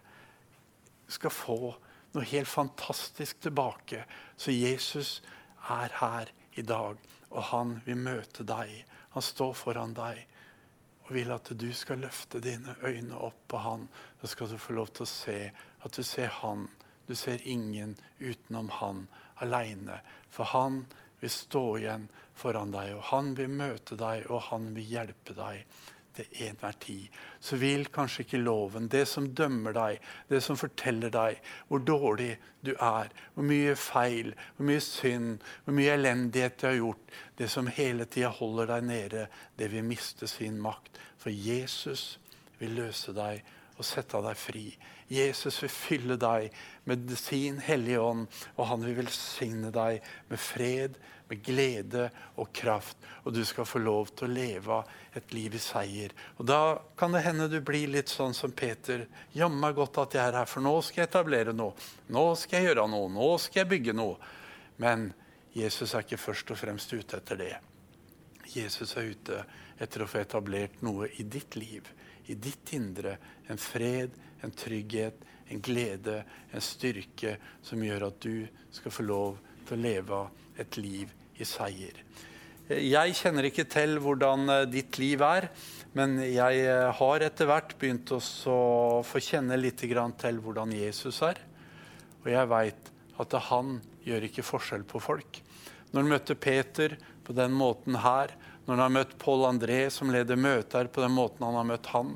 Du 1.07 1.11
skal 1.11 1.31
få 1.31 1.75
noe 2.13 2.23
helt 2.27 2.47
fantastisk 2.47 3.39
tilbake. 3.39 4.03
Så 4.37 4.51
Jesus 4.51 5.21
er 5.69 5.93
her 6.01 6.27
i 6.59 6.61
dag, 6.61 6.97
og 7.31 7.43
han 7.43 7.77
vil 7.85 7.95
møte 7.95 8.43
deg. 8.43 8.83
Han 9.15 9.23
står 9.23 9.53
foran 9.55 9.93
deg 9.95 10.25
og 11.07 11.13
vil 11.15 11.31
at 11.31 11.47
du 11.55 11.69
skal 11.71 12.01
løfte 12.03 12.41
dine 12.43 12.75
øyne 12.83 13.15
opp 13.15 13.39
på 13.47 13.61
han. 13.63 13.87
Da 14.21 14.27
skal 14.27 14.51
du 14.51 14.57
få 14.59 14.75
lov 14.75 14.91
til 14.91 15.05
å 15.05 15.11
se 15.11 15.37
at 15.55 15.95
du 15.95 16.03
ser 16.03 16.27
han. 16.41 16.67
Du 17.07 17.15
ser 17.15 17.39
ingen 17.47 17.95
utenom 18.19 18.67
han 18.81 19.05
aleine. 19.39 20.01
For 20.29 20.51
han 20.51 20.83
vil 21.21 21.33
stå 21.33 21.65
igjen 21.79 22.07
foran 22.37 22.73
deg, 22.73 22.95
og 22.97 23.05
han 23.11 23.35
vil 23.37 23.53
møte 23.53 23.97
deg, 23.99 24.25
og 24.29 24.49
han 24.51 24.73
vil 24.75 24.97
hjelpe 24.97 25.37
deg. 25.37 25.63
Til 26.17 26.39
enhver 26.47 26.73
tid, 26.81 27.17
så 27.45 27.59
vil 27.61 27.83
kanskje 27.93 28.23
ikke 28.23 28.39
loven, 28.41 28.87
det 28.89 29.03
som 29.05 29.27
dømmer 29.37 29.75
deg, 29.75 29.99
det 30.31 30.39
som 30.41 30.57
forteller 30.57 31.11
deg 31.13 31.37
hvor 31.67 31.83
dårlig 31.85 32.31
du 32.65 32.71
er, 32.73 33.11
hvor 33.35 33.45
mye 33.45 33.75
feil, 33.77 34.31
hvor 34.57 34.65
mye 34.65 34.81
synd, 34.81 35.43
hvor 35.61 35.77
mye 35.77 35.93
elendighet 35.93 36.57
du 36.57 36.65
har 36.65 36.79
gjort, 36.79 37.13
det 37.37 37.51
som 37.53 37.69
hele 37.69 38.09
tida 38.09 38.31
holder 38.33 38.71
deg 38.71 38.89
nede, 38.89 39.27
det 39.61 39.69
vil 39.75 39.85
miste 39.85 40.25
sin 40.31 40.57
makt. 40.57 40.97
For 41.21 41.29
Jesus 41.29 42.17
vil 42.57 42.73
løse 42.79 43.13
deg 43.13 43.45
og 43.77 43.85
sette 43.85 44.21
deg 44.25 44.39
fri. 44.39 44.65
Jesus 45.07 45.61
vil 45.63 45.71
fylle 45.71 46.17
deg 46.19 46.49
med 46.89 47.11
sin 47.19 47.61
Hellige 47.63 48.01
Ånd, 48.03 48.25
og 48.57 48.67
han 48.71 48.83
vil 48.83 48.97
velsigne 48.97 49.71
deg 49.73 50.01
med 50.27 50.41
fred, 50.41 50.97
med 51.27 51.43
glede 51.43 52.07
og 52.39 52.49
kraft. 52.55 52.97
Og 53.23 53.33
du 53.35 53.43
skal 53.45 53.67
få 53.67 53.81
lov 53.83 54.11
til 54.15 54.27
å 54.27 54.33
leve 54.33 54.79
et 55.15 55.35
liv 55.35 55.55
i 55.55 55.61
seier. 55.61 56.15
Og 56.37 56.47
Da 56.47 56.79
kan 56.99 57.15
det 57.15 57.25
hende 57.27 57.49
du 57.51 57.59
blir 57.61 57.91
litt 57.91 58.11
sånn 58.11 58.35
som 58.35 58.51
Peter. 58.51 59.05
Jammen 59.35 59.75
godt 59.75 60.01
at 60.03 60.17
jeg 60.17 60.23
er 60.23 60.41
her, 60.41 60.49
for 60.49 60.63
nå 60.63 60.75
skal 60.81 61.03
jeg 61.03 61.11
etablere 61.11 61.55
noe. 61.55 61.75
Nå 62.09 62.27
skal 62.39 62.59
jeg 62.59 62.71
gjøre 62.71 62.87
noe. 62.91 63.11
Nå 63.11 63.31
skal 63.43 63.63
jeg 63.63 63.71
bygge 63.75 63.95
noe. 63.95 64.17
Men 64.81 65.11
Jesus 65.57 65.93
er 65.93 66.05
ikke 66.05 66.21
først 66.21 66.51
og 66.53 66.59
fremst 66.59 66.93
ute 66.93 67.19
etter 67.19 67.39
det. 67.39 67.55
Jesus 68.47 68.95
er 68.97 69.11
ute 69.11 69.41
etter 69.81 70.03
å 70.03 70.09
få 70.09 70.21
etablert 70.21 70.81
noe 70.85 71.09
i 71.19 71.25
ditt 71.27 71.57
liv, 71.59 71.87
i 72.27 72.35
ditt 72.35 72.73
indre. 72.75 73.17
En 73.47 73.59
fred, 73.59 74.15
en 74.43 74.53
trygghet, 74.53 75.23
en 75.47 75.61
glede, 75.63 76.21
en 76.51 76.63
styrke 76.63 77.37
som 77.63 77.83
gjør 77.83 78.09
at 78.09 78.19
du 78.23 78.47
skal 78.73 78.93
få 78.93 79.05
lov 79.07 79.37
til 79.67 79.77
å 79.77 79.83
leve 79.83 80.23
et 80.59 80.79
liv 80.79 81.13
i 81.37 81.47
seier. 81.47 82.03
Jeg 82.67 83.15
kjenner 83.15 83.47
ikke 83.47 83.63
til 83.71 83.95
hvordan 84.03 84.49
eh, 84.51 84.65
ditt 84.67 84.97
liv 84.99 85.21
er, 85.23 85.47
men 85.95 86.17
jeg 86.19 86.65
eh, 86.67 86.89
har 86.99 87.23
etter 87.23 87.47
hvert 87.47 87.77
begynt 87.79 88.11
å 88.11 88.19
få 88.19 89.21
kjenne 89.23 89.55
litt 89.59 89.79
til 89.79 90.41
hvordan 90.43 90.73
Jesus 90.75 91.21
er. 91.23 91.39
Og 92.25 92.27
jeg 92.33 92.51
veit 92.51 92.91
at 93.23 93.37
han 93.47 93.77
gjør 94.03 94.27
ikke 94.27 94.45
forskjell 94.45 94.83
på 94.87 94.99
folk. 94.99 95.39
Når 95.93 96.01
han 96.01 96.11
møtte 96.11 96.35
Peter 96.35 96.97
på 97.23 97.35
den 97.37 97.55
måten 97.55 97.95
her, 98.03 98.35
når 98.67 98.73
han 98.73 98.83
har 98.83 98.95
møtt 98.97 99.13
Paul 99.21 99.45
André, 99.47 99.79
som 99.89 100.09
leder 100.11 100.35
møter, 100.35 100.89
på 100.91 100.99
den 100.99 101.13
måten 101.15 101.45
han 101.47 101.55
har 101.55 101.67
møtt 101.69 101.87
han, 101.93 102.09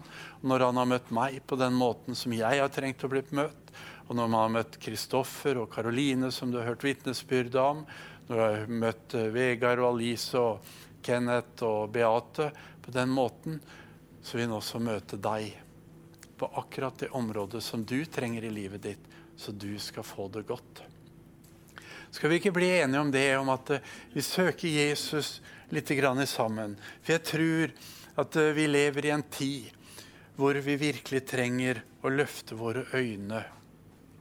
når 0.43 0.65
han 0.67 0.79
har 0.81 0.89
møtt 0.91 1.11
meg 1.15 1.37
på 1.47 1.55
den 1.55 1.77
måten 1.79 2.17
som 2.17 2.35
jeg 2.35 2.59
har 2.59 2.73
trengt 2.75 3.05
å 3.07 3.09
bli 3.11 3.23
møtt, 3.31 3.71
og 4.09 4.17
når 4.19 4.27
man 4.27 4.41
har 4.43 4.53
møtt 4.57 4.75
Kristoffer 4.83 5.61
og 5.61 5.69
Karoline, 5.71 6.27
som 6.35 6.51
du 6.51 6.59
har 6.59 6.67
hørt 6.67 6.83
vitnesbyrd 6.83 7.55
om, 7.55 7.85
når 8.27 8.35
du 8.35 8.41
har 8.43 8.73
møtt 8.83 9.15
eh, 9.15 9.29
Vegard 9.31 9.79
og 9.79 9.93
Alice 9.93 10.35
og 10.35 10.73
Kenneth 11.01 11.63
og 11.63 11.93
Beate 11.95 12.49
på 12.83 12.91
den 12.91 13.15
måten, 13.15 13.61
så 14.19 14.35
vil 14.35 14.49
han 14.49 14.57
også 14.57 14.83
møte 14.83 15.21
deg 15.23 15.55
på 16.35 16.51
akkurat 16.59 16.99
det 16.99 17.13
området 17.15 17.63
som 17.63 17.85
du 17.87 18.01
trenger 18.03 18.43
i 18.43 18.51
livet 18.51 18.83
ditt, 18.83 19.07
så 19.39 19.55
du 19.55 19.71
skal 19.79 20.03
få 20.03 20.27
det 20.35 20.43
godt. 20.51 20.83
Skal 22.11 22.27
vi 22.27 22.41
ikke 22.41 22.51
bli 22.51 22.73
enige 22.81 22.99
om 22.99 23.15
det, 23.15 23.27
om 23.39 23.55
at 23.55 23.77
eh, 23.77 23.89
vi 24.11 24.27
søker 24.27 24.67
Jesus 24.67 25.37
litt 25.71 25.91
sammen? 26.27 26.77
For 27.01 27.15
jeg 27.15 27.23
tror 27.23 27.73
at 28.21 28.35
eh, 28.35 28.53
vi 28.55 28.67
lever 28.67 29.05
i 29.05 29.13
en 29.15 29.23
tid 29.23 29.71
hvor 30.35 30.55
vi 30.55 30.75
virkelig 30.75 31.25
trenger 31.27 31.83
å 32.01 32.09
løfte 32.09 32.55
våre 32.55 32.85
øyne 32.93 33.43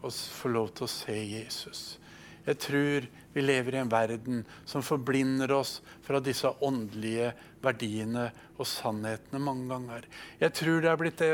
og 0.00 0.12
få 0.12 0.48
lov 0.48 0.72
til 0.74 0.84
å 0.84 0.92
se 0.92 1.14
Jesus. 1.14 1.98
Jeg 2.46 2.58
tror 2.58 3.06
vi 3.34 3.42
lever 3.44 3.76
i 3.76 3.80
en 3.82 3.92
verden 3.92 4.44
som 4.64 4.82
forblinder 4.82 5.52
oss 5.52 5.78
fra 6.02 6.20
disse 6.24 6.48
åndelige 6.64 7.32
verdiene 7.62 8.30
og 8.56 8.66
sannhetene 8.66 9.42
mange 9.44 9.68
ganger. 9.70 10.06
Jeg 10.40 10.56
tror 10.56 10.80
det 10.80 10.90
er 10.90 11.00
blitt 11.00 11.24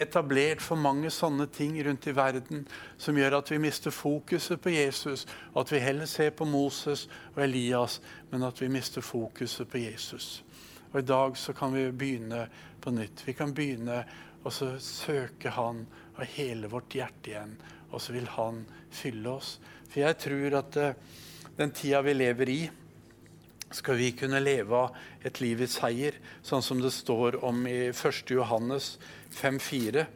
etablert 0.00 0.62
for 0.62 0.80
mange 0.80 1.10
sånne 1.12 1.46
ting 1.54 1.76
rundt 1.86 2.08
i 2.10 2.14
verden 2.16 2.64
som 2.98 3.16
gjør 3.18 3.38
at 3.38 3.52
vi 3.52 3.60
mister 3.62 3.94
fokuset 3.94 4.60
på 4.60 4.72
Jesus, 4.74 5.26
og 5.52 5.64
at 5.64 5.72
vi 5.74 5.82
heller 5.84 6.10
ser 6.10 6.34
på 6.34 6.46
Moses 6.48 7.06
og 7.34 7.42
Elias, 7.46 8.00
men 8.32 8.46
at 8.46 8.60
vi 8.62 8.70
mister 8.72 9.04
fokuset 9.04 9.70
på 9.70 9.82
Jesus. 9.84 10.42
Og 10.92 11.00
I 11.00 11.06
dag 11.06 11.38
så 11.38 11.52
kan 11.56 11.74
vi 11.74 11.88
begynne 11.90 12.46
på 12.80 12.92
nytt. 12.94 13.24
Vi 13.26 13.34
kan 13.34 13.54
begynne 13.54 14.02
å 14.44 14.50
søke 14.52 15.50
Han 15.56 15.84
av 16.14 16.28
hele 16.36 16.68
vårt 16.70 16.94
hjerte 16.94 17.32
igjen, 17.32 17.56
og 17.90 18.02
så 18.02 18.14
vil 18.14 18.28
Han 18.36 18.64
fylle 18.94 19.32
oss. 19.38 19.56
For 19.88 20.04
jeg 20.04 20.18
tror 20.22 20.58
at 20.60 20.78
uh, 20.78 21.20
den 21.58 21.74
tida 21.74 22.02
vi 22.02 22.14
lever 22.14 22.50
i, 22.50 22.60
skal 23.74 23.98
vi 23.98 24.12
kunne 24.16 24.42
leve 24.42 24.86
et 25.26 25.40
liv 25.42 25.64
i 25.64 25.70
seier, 25.70 26.16
sånn 26.46 26.62
som 26.64 26.80
det 26.82 26.92
står 26.94 27.40
om 27.44 27.64
i 27.66 27.90
1. 27.90 28.22
Johannes 28.34 28.94
5,4. 29.34 30.06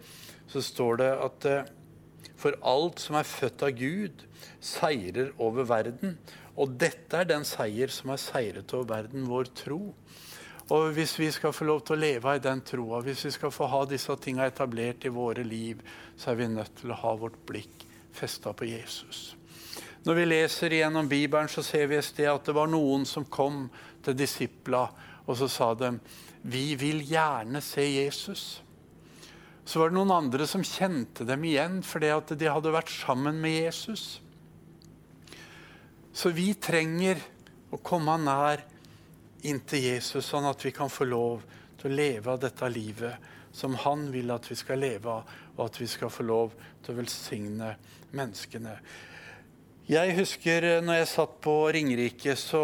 Så 0.49 0.63
står 0.65 1.01
det 1.03 1.11
at 1.27 1.49
uh, 1.51 1.75
for 2.39 2.55
alt 2.63 3.03
som 3.03 3.19
er 3.19 3.27
født 3.27 3.65
av 3.67 3.75
Gud, 3.79 4.23
seirer 4.63 5.33
over 5.43 5.67
verden. 5.67 6.17
Og 6.59 6.75
dette 6.79 7.19
er 7.19 7.27
den 7.27 7.47
seier 7.47 7.91
som 7.93 8.15
er 8.15 8.23
seiret 8.23 8.75
over 8.75 8.93
verden, 8.95 9.27
vår 9.31 9.51
tro. 9.59 9.81
Og 10.69 10.91
Hvis 10.93 11.17
vi 11.19 11.31
skal 11.33 11.55
få 11.57 11.65
lov 11.65 11.81
til 11.87 11.97
å 11.97 12.03
leve 12.03 12.37
i 12.37 12.45
den 12.45 12.61
troa, 12.61 13.01
hvis 13.01 13.25
vi 13.25 13.33
skal 13.33 13.55
få 13.55 13.71
ha 13.73 13.85
disse 13.89 14.15
tinga 14.21 14.47
etablert 14.51 15.07
i 15.09 15.15
våre 15.15 15.45
liv, 15.47 15.81
så 16.17 16.31
er 16.33 16.43
vi 16.43 16.51
nødt 16.53 16.77
til 16.83 16.93
å 16.93 17.01
ha 17.01 17.15
vårt 17.17 17.41
blikk 17.49 17.87
festa 18.13 18.53
på 18.53 18.69
Jesus. 18.69 19.38
Når 20.09 20.17
vi 20.17 20.25
leser 20.25 20.73
gjennom 20.73 21.09
Bibelen, 21.09 21.51
så 21.53 21.61
ser 21.61 21.91
vi 21.91 21.99
et 21.99 22.07
sted 22.07 22.31
at 22.31 22.47
det 22.49 22.55
var 22.57 22.71
noen 22.73 23.03
som 23.05 23.27
kom 23.29 23.67
til 24.01 24.15
disipla, 24.17 24.87
og 25.29 25.37
så 25.37 25.49
sa 25.53 25.67
de 25.77 25.91
vi 26.49 26.71
vil 26.81 27.03
gjerne 27.05 27.61
se 27.61 27.85
Jesus. 27.85 28.45
Så 29.69 29.83
var 29.83 29.91
det 29.91 29.99
noen 29.99 30.15
andre 30.15 30.47
som 30.49 30.65
kjente 30.65 31.27
dem 31.29 31.45
igjen 31.45 31.83
fordi 31.85 32.09
at 32.15 32.33
de 32.41 32.49
hadde 32.49 32.73
vært 32.73 32.89
sammen 32.95 33.37
med 33.43 33.53
Jesus. 33.53 34.05
Så 36.17 36.33
vi 36.33 36.55
trenger 36.57 37.21
å 37.69 37.77
komme 37.85 38.15
nær 38.23 38.65
inntil 39.45 39.91
Jesus, 39.91 40.25
sånn 40.25 40.49
at 40.49 40.65
vi 40.65 40.73
kan 40.73 40.89
få 40.89 41.05
lov 41.05 41.45
til 41.83 41.93
å 41.93 41.99
leve 42.01 42.33
av 42.33 42.41
dette 42.47 42.73
livet 42.73 43.29
som 43.53 43.77
han 43.85 44.09
vil 44.15 44.33
at 44.33 44.49
vi 44.49 44.57
skal 44.57 44.81
leve 44.81 45.21
av, 45.21 45.37
og 45.59 45.63
at 45.69 45.83
vi 45.83 45.91
skal 45.91 46.09
få 46.09 46.25
lov 46.25 46.57
til 46.81 46.95
å 46.97 46.99
velsigne 47.03 47.75
menneskene. 48.17 48.79
Jeg 49.89 50.19
husker 50.19 50.65
eh, 50.69 50.83
når 50.85 50.99
jeg 50.99 51.09
satt 51.15 51.37
på 51.41 51.53
Ringerike, 51.73 52.35
så 52.37 52.61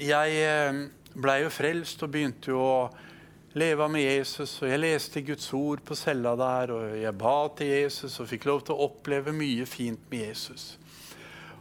jeg 0.00 0.36
eh, 0.40 0.78
blei 1.12 1.42
jo 1.42 1.50
frelst 1.52 2.00
og 2.06 2.14
begynte 2.14 2.54
jo 2.54 2.60
å 2.64 2.76
leve 3.60 3.84
med 3.92 4.00
Jesus. 4.00 4.54
Og 4.62 4.70
jeg 4.70 4.80
leste 4.80 5.20
Guds 5.26 5.50
ord 5.52 5.82
på 5.84 5.92
cella 5.98 6.32
der, 6.40 6.72
og 6.72 6.94
jeg 6.96 7.12
ba 7.20 7.34
til 7.58 7.68
Jesus 7.74 8.16
og 8.16 8.30
fikk 8.30 8.46
lov 8.48 8.62
til 8.64 8.72
å 8.78 8.86
oppleve 8.86 9.34
mye 9.36 9.66
fint 9.68 10.06
med 10.08 10.22
Jesus. 10.30 10.64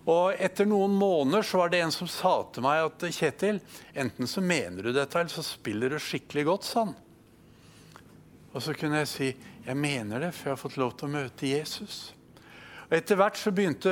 Og 0.08 0.40
etter 0.40 0.72
noen 0.72 0.96
måneder 0.96 1.44
så 1.50 1.60
var 1.60 1.75
det 1.75 1.84
en 1.84 1.92
som 1.92 2.08
sa 2.08 2.32
til 2.56 2.63
meg 2.63 2.86
at 2.86 3.04
Kjetil, 3.18 3.60
enten 3.92 4.32
så 4.32 4.40
mener 4.40 4.88
du 4.88 4.94
dette, 4.96 5.20
eller 5.20 5.36
så 5.36 5.44
spiller 5.44 5.92
du 5.92 6.00
skikkelig 6.00 6.48
godt, 6.48 6.70
sa 6.70 6.86
han. 6.86 6.96
Og 8.56 8.63
så 8.63 8.72
kunne 8.80 9.04
jeg 9.04 9.12
si 9.12 9.30
jeg 9.68 9.78
mener 9.84 10.24
det, 10.24 10.32
for 10.32 10.48
jeg 10.48 10.56
har 10.56 10.63
fått 10.63 10.80
lov 10.80 10.96
til 10.96 11.12
å 11.12 11.16
møte 11.20 11.51
Jesus. 11.51 12.00
Og 12.88 12.98
Etter 12.98 13.20
hvert 13.20 13.38
så 13.40 13.51
begynte 13.56 13.92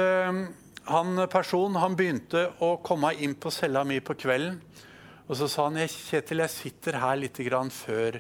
han 0.89 1.25
personen 1.29 1.79
han 1.81 1.95
begynte 1.97 2.47
å 2.65 2.75
komme 2.85 3.13
inn 3.21 3.35
på 3.37 3.51
cella 3.53 3.83
mi 3.85 3.99
på 4.01 4.15
kvelden. 4.17 4.59
Og 5.29 5.37
så 5.37 5.45
sa 5.51 5.67
han 5.67 5.77
Kjetil, 5.77 6.41
jeg 6.41 6.53
sitter 6.55 6.97
her 6.97 7.19
litt 7.21 7.37
før, 7.37 8.19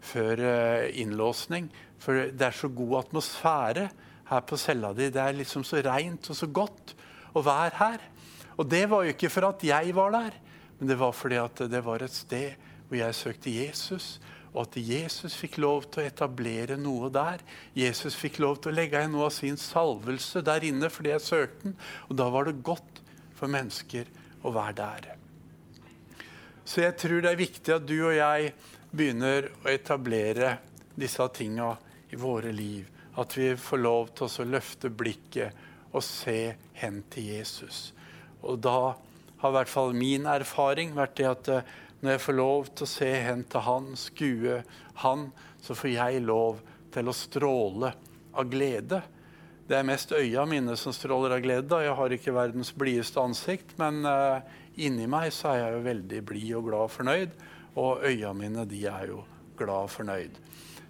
før 0.00 0.42
uh, 0.42 0.88
innlåsning. 0.90 1.68
For 2.02 2.32
det 2.34 2.46
er 2.48 2.56
så 2.56 2.68
god 2.68 3.04
atmosfære 3.04 3.90
her 4.30 4.42
på 4.46 4.58
cella 4.58 4.92
di. 4.92 5.10
Det 5.10 5.22
er 5.22 5.38
liksom 5.38 5.64
så 5.64 5.82
reint 5.84 6.30
og 6.30 6.36
så 6.36 6.46
godt 6.46 6.94
å 7.34 7.42
være 7.42 7.76
her. 7.78 8.00
Og 8.58 8.66
det 8.66 8.88
var 8.90 9.04
jo 9.04 9.14
ikke 9.14 9.30
for 9.30 9.46
at 9.48 9.62
jeg 9.64 9.94
var 9.94 10.10
der, 10.16 10.34
men 10.78 10.90
det 10.90 10.98
var 10.98 11.14
fordi 11.14 11.38
det 11.70 11.84
var 11.84 12.02
et 12.02 12.14
sted 12.14 12.58
hvor 12.88 12.98
jeg 12.98 13.14
søkte 13.14 13.54
Jesus. 13.54 14.18
Og 14.50 14.64
at 14.64 14.78
Jesus 14.82 15.36
fikk 15.38 15.60
lov 15.62 15.86
til 15.92 16.02
å 16.02 16.08
etablere 16.10 16.78
noe 16.80 17.10
der. 17.14 17.42
Jesus 17.76 18.16
fikk 18.18 18.40
lov 18.42 18.58
til 18.58 18.72
å 18.72 18.78
legge 18.80 18.98
igjen 18.98 19.14
noe 19.14 19.28
av 19.28 19.34
sin 19.34 19.58
salvelse 19.60 20.42
der 20.46 20.66
inne 20.66 20.90
fordi 20.90 21.12
jeg 21.14 21.26
søkte 21.26 21.68
den. 21.68 21.76
Og 22.08 22.18
da 22.18 22.26
var 22.34 22.48
det 22.48 22.58
godt 22.66 23.02
for 23.38 23.52
mennesker 23.52 24.10
å 24.42 24.52
være 24.54 24.76
der. 24.80 25.10
Så 26.66 26.82
jeg 26.84 26.96
tror 27.00 27.22
det 27.22 27.30
er 27.30 27.40
viktig 27.40 27.74
at 27.74 27.86
du 27.86 27.96
og 27.98 28.14
jeg 28.14 28.52
begynner 28.90 29.48
å 29.62 29.70
etablere 29.70 30.56
disse 30.98 31.26
tinga 31.34 31.72
i 32.10 32.18
våre 32.18 32.52
liv. 32.54 32.88
At 33.18 33.36
vi 33.38 33.52
får 33.58 33.80
lov 33.80 34.10
til 34.18 34.26
å 34.28 34.48
løfte 34.50 34.90
blikket 34.90 35.66
og 35.90 36.02
se 36.06 36.54
hen 36.78 37.00
til 37.10 37.30
Jesus. 37.36 37.90
Og 38.46 38.60
da 38.62 38.94
har 39.40 39.52
i 39.52 39.56
hvert 39.56 39.72
fall 39.72 39.94
min 39.96 40.28
erfaring 40.30 40.92
vært 40.96 41.16
det 41.18 41.28
at 41.28 41.50
eh, 41.50 41.72
når 42.00 42.14
jeg 42.14 42.22
får 42.24 42.36
lov 42.38 42.68
til 42.72 42.86
å 42.86 42.90
se 42.90 43.08
hen 43.26 43.44
til 43.50 43.64
han, 43.66 43.88
skue 43.98 44.60
han, 45.02 45.26
så 45.60 45.76
får 45.76 45.92
jeg 45.92 46.24
lov 46.24 46.60
til 46.94 47.10
å 47.10 47.16
stråle 47.16 47.92
av 48.32 48.50
glede. 48.50 49.02
Det 49.68 49.78
er 49.78 49.86
mest 49.86 50.12
øya 50.16 50.46
mine 50.48 50.74
som 50.80 50.94
stråler 50.96 51.36
av 51.36 51.44
glede. 51.44 51.82
Jeg 51.84 51.96
har 52.00 52.16
ikke 52.16 52.34
verdens 52.34 52.72
blideste 52.74 53.22
ansikt, 53.22 53.76
men 53.78 54.02
uh, 54.08 54.40
inni 54.80 55.06
meg 55.10 55.30
så 55.36 55.52
er 55.52 55.60
jeg 55.60 55.76
jo 55.76 55.86
veldig 55.86 56.22
blid 56.26 56.52
og 56.58 56.68
glad 56.70 56.86
og 56.88 56.94
fornøyd. 56.96 57.36
Og 57.78 58.06
øya 58.08 58.32
mine 58.34 58.66
de 58.66 58.82
er 58.90 59.12
jo 59.12 59.22
glad 59.60 59.86
og 59.86 59.92
fornøyd. 59.94 60.40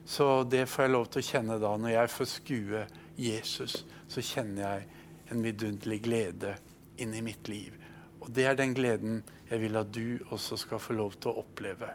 Så 0.08 0.42
det 0.48 0.64
får 0.70 0.86
jeg 0.86 0.94
lov 0.94 1.10
til 1.10 1.20
å 1.20 1.28
kjenne 1.28 1.60
da 1.60 1.74
når 1.76 1.96
jeg 1.98 2.14
får 2.14 2.30
skue 2.38 2.84
Jesus 3.20 3.82
så 4.10 4.22
kjenner 4.24 4.62
jeg 4.64 4.86
en 5.30 5.42
vidunderlig 5.44 6.00
glede 6.02 6.54
inni 7.00 7.22
mitt 7.22 7.48
liv. 7.48 7.76
Og 8.20 8.30
det 8.34 8.48
er 8.50 8.58
den 8.58 8.74
gleden 8.76 9.20
jeg 9.50 9.62
vil 9.64 9.78
at 9.80 9.90
du 9.90 10.20
også 10.30 10.58
skal 10.60 10.82
få 10.82 10.94
lov 10.94 11.16
til 11.18 11.32
å 11.32 11.42
oppleve. 11.42 11.88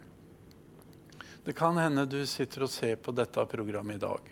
Det 1.46 1.54
kan 1.56 1.78
hende 1.80 2.08
du 2.10 2.20
sitter 2.28 2.66
og 2.66 2.74
ser 2.74 2.98
på 3.00 3.14
dette 3.16 3.46
programmet 3.48 4.00
i 4.00 4.04
dag, 4.04 4.32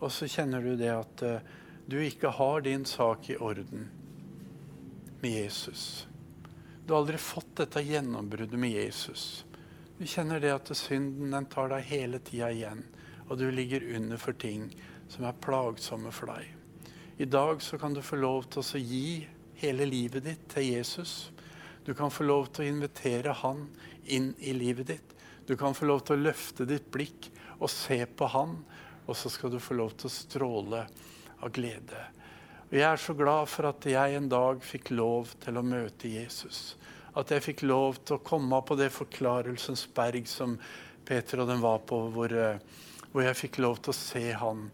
og 0.00 0.12
så 0.12 0.28
kjenner 0.30 0.64
du 0.64 0.74
det 0.78 0.92
at 0.94 1.24
uh, 1.26 1.52
du 1.86 1.98
ikke 2.00 2.32
har 2.32 2.64
din 2.64 2.86
sak 2.88 3.28
i 3.30 3.36
orden 3.36 3.88
med 5.20 5.30
Jesus. 5.30 6.06
Du 6.86 6.92
har 6.92 7.02
aldri 7.02 7.20
fått 7.20 7.56
dette 7.60 7.82
gjennombruddet 7.84 8.60
med 8.60 8.72
Jesus. 8.72 9.44
Du 9.98 10.06
kjenner 10.08 10.40
det 10.40 10.52
at 10.54 10.72
synden 10.76 11.34
den 11.34 11.46
tar 11.52 11.70
deg 11.72 11.86
hele 11.88 12.20
tida 12.24 12.50
igjen, 12.52 12.82
og 13.28 13.38
du 13.40 13.46
ligger 13.50 13.84
under 13.96 14.20
for 14.20 14.36
ting 14.36 14.70
som 15.12 15.26
er 15.28 15.36
plagsomme 15.44 16.12
for 16.12 16.32
deg. 16.32 16.48
I 17.16 17.28
dag 17.30 17.62
så 17.62 17.78
kan 17.78 17.94
du 17.94 18.02
få 18.02 18.16
lov 18.18 18.48
til 18.50 18.64
å 18.64 18.82
gi 18.82 19.06
hele 19.60 19.86
livet 19.86 20.24
ditt 20.26 20.48
til 20.50 20.72
Jesus. 20.72 21.33
Du 21.84 21.94
kan 21.94 22.10
få 22.10 22.24
lov 22.24 22.46
til 22.52 22.64
å 22.64 22.72
invitere 22.72 23.34
han 23.42 23.66
inn 24.04 24.32
i 24.40 24.54
livet 24.56 24.88
ditt. 24.88 25.10
Du 25.44 25.56
kan 25.60 25.76
få 25.76 25.84
lov 25.84 26.00
til 26.04 26.16
å 26.16 26.24
løfte 26.30 26.64
ditt 26.68 26.86
blikk 26.92 27.28
og 27.58 27.68
se 27.68 27.98
på 28.06 28.28
han, 28.32 28.56
og 29.04 29.16
så 29.20 29.28
skal 29.28 29.52
du 29.52 29.60
få 29.60 29.76
lov 29.76 29.92
til 29.98 30.08
å 30.08 30.14
stråle 30.14 30.86
av 31.44 31.52
glede. 31.52 32.06
Og 32.70 32.78
Jeg 32.78 32.86
er 32.88 33.02
så 33.02 33.14
glad 33.14 33.50
for 33.52 33.68
at 33.68 33.84
jeg 33.86 34.16
en 34.16 34.30
dag 34.32 34.64
fikk 34.64 34.94
lov 34.96 35.36
til 35.44 35.60
å 35.60 35.66
møte 35.66 36.08
Jesus. 36.08 36.78
At 37.14 37.30
jeg 37.30 37.44
fikk 37.44 37.66
lov 37.68 38.00
til 38.00 38.16
å 38.16 38.24
komme 38.24 38.62
på 38.64 38.78
det 38.80 38.88
forklarelsens 38.90 39.84
berg 39.94 40.24
som 40.26 40.56
Peter 41.04 41.44
og 41.44 41.52
den 41.52 41.60
var 41.60 41.84
på, 41.84 42.00
hvor, 42.10 42.32
eh, 42.32 42.58
hvor 43.12 43.22
jeg 43.22 43.42
fikk 43.44 43.60
lov 43.60 43.82
til 43.84 43.92
å 43.92 44.00
se 44.00 44.24
han. 44.32 44.70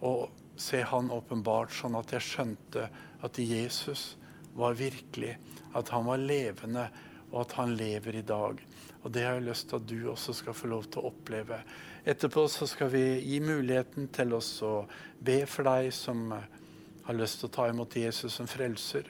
Og 0.00 0.30
se 0.56 0.80
han 0.80 1.12
åpenbart, 1.12 1.76
sånn 1.76 1.98
at 2.00 2.16
jeg 2.16 2.24
skjønte 2.24 2.88
at 3.22 3.38
Jesus 3.38 4.14
var 4.54 4.76
virkelig, 4.78 5.36
at 5.74 5.88
han 5.88 6.06
var 6.06 6.22
levende, 6.22 6.88
og 7.32 7.40
at 7.42 7.56
han 7.58 7.74
lever 7.76 8.20
i 8.20 8.26
dag. 8.26 8.60
Og 9.02 9.12
Det 9.12 9.22
har 9.22 9.34
jeg 9.36 9.48
lyst 9.48 9.68
til 9.68 9.76
at 9.76 9.88
du 9.88 10.10
også 10.10 10.32
skal 10.32 10.54
få 10.54 10.70
lov 10.70 10.84
til 10.88 11.02
å 11.02 11.10
oppleve. 11.10 11.58
Etterpå 12.06 12.46
så 12.48 12.66
skal 12.68 12.88
vi 12.92 13.02
gi 13.20 13.40
muligheten 13.40 14.08
til 14.14 14.32
oss 14.36 14.62
å 14.62 14.86
be 15.20 15.42
for 15.50 15.66
deg 15.68 15.90
som 15.92 16.30
har 16.32 17.18
lyst 17.18 17.40
til 17.40 17.50
å 17.50 17.54
ta 17.56 17.68
imot 17.68 17.96
Jesus 17.96 18.38
som 18.38 18.48
frelser. 18.48 19.08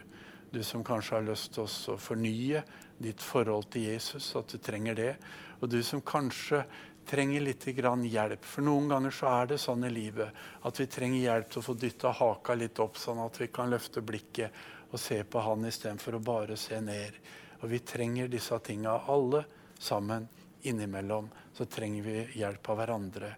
Du 0.51 0.63
som 0.63 0.85
kanskje 0.87 1.19
har 1.19 1.29
lyst 1.29 1.55
til 1.55 1.67
å 1.67 1.99
fornye 1.99 2.63
ditt 3.03 3.23
forhold 3.23 3.69
til 3.75 3.89
Jesus, 3.91 4.33
at 4.39 4.51
du 4.51 4.59
trenger 4.59 4.99
det. 4.99 5.13
Og 5.61 5.71
du 5.71 5.81
som 5.83 6.03
kanskje 6.03 6.65
trenger 7.07 7.41
litt 7.41 7.67
hjelp. 7.67 8.45
For 8.45 8.63
noen 8.63 8.89
ganger 8.89 9.11
så 9.15 9.31
er 9.31 9.47
det 9.53 9.59
sånn 9.63 9.85
i 9.85 9.91
livet 9.91 10.31
at 10.63 10.81
vi 10.81 10.87
trenger 10.87 11.21
hjelp 11.21 11.51
til 11.51 11.61
å 11.61 11.67
få 11.69 11.75
dytta 11.75 12.11
haka 12.11 12.55
litt 12.55 12.79
opp, 12.81 12.97
sånn 12.99 13.23
at 13.25 13.41
vi 13.41 13.49
kan 13.49 13.71
løfte 13.71 14.01
blikket 14.01 14.53
og 14.91 15.01
se 15.01 15.23
på 15.25 15.41
han 15.43 15.65
istedenfor 15.67 16.19
å 16.19 16.23
bare 16.25 16.57
se 16.57 16.81
ned. 16.81 17.17
Og 17.63 17.71
vi 17.71 17.81
trenger 17.81 18.29
disse 18.29 18.59
tinga 18.59 19.01
alle 19.11 19.45
sammen. 19.79 20.29
Innimellom 20.65 21.29
så 21.53 21.67
trenger 21.69 22.03
vi 22.03 22.21
hjelp 22.41 22.69
av 22.71 22.79
hverandre. 22.81 23.35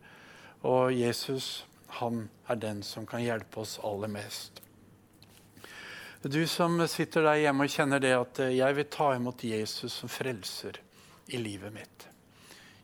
Og 0.69 0.93
Jesus, 0.93 1.65
han 2.01 2.29
er 2.47 2.61
den 2.63 2.83
som 2.87 3.07
kan 3.07 3.25
hjelpe 3.25 3.61
oss 3.65 3.79
aller 3.83 4.11
mest. 4.11 4.63
Du 6.23 6.47
som 6.51 6.81
sitter 6.89 7.23
der 7.23 7.45
hjemme 7.45 7.67
og 7.67 7.71
kjenner 7.71 8.03
det 8.03 8.13
at 8.17 8.41
jeg 8.51 8.77
vil 8.79 8.89
ta 8.91 9.13
imot 9.15 9.45
Jesus 9.47 9.95
som 10.01 10.11
frelser 10.11 10.81
i 11.31 11.39
livet 11.39 11.75
mitt. 11.75 12.07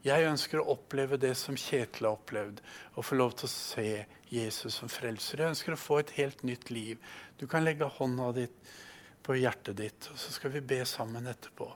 Jeg 0.02 0.26
ønsker 0.26 0.58
å 0.58 0.72
oppleve 0.74 1.14
det 1.20 1.36
som 1.38 1.54
Kjetil 1.54 2.08
har 2.08 2.16
opplevd, 2.16 2.58
og 2.96 3.06
få 3.06 3.18
lov 3.20 3.36
til 3.38 3.46
å 3.46 3.52
se 3.52 3.90
Jesus 4.32 4.80
som 4.80 4.90
frelser. 4.90 5.38
Jeg 5.38 5.54
ønsker 5.54 5.76
å 5.76 5.78
få 5.78 6.00
et 6.00 6.14
helt 6.16 6.42
nytt 6.42 6.72
liv. 6.74 6.98
Du 7.38 7.46
kan 7.46 7.62
legge 7.62 7.86
hånda 7.86 8.32
ditt 8.34 8.72
på 9.22 9.36
hjertet 9.38 9.78
ditt, 9.78 10.08
og 10.10 10.18
så 10.18 10.34
skal 10.34 10.56
vi 10.56 10.64
be 10.72 10.80
sammen 10.88 11.30
etterpå. 11.30 11.68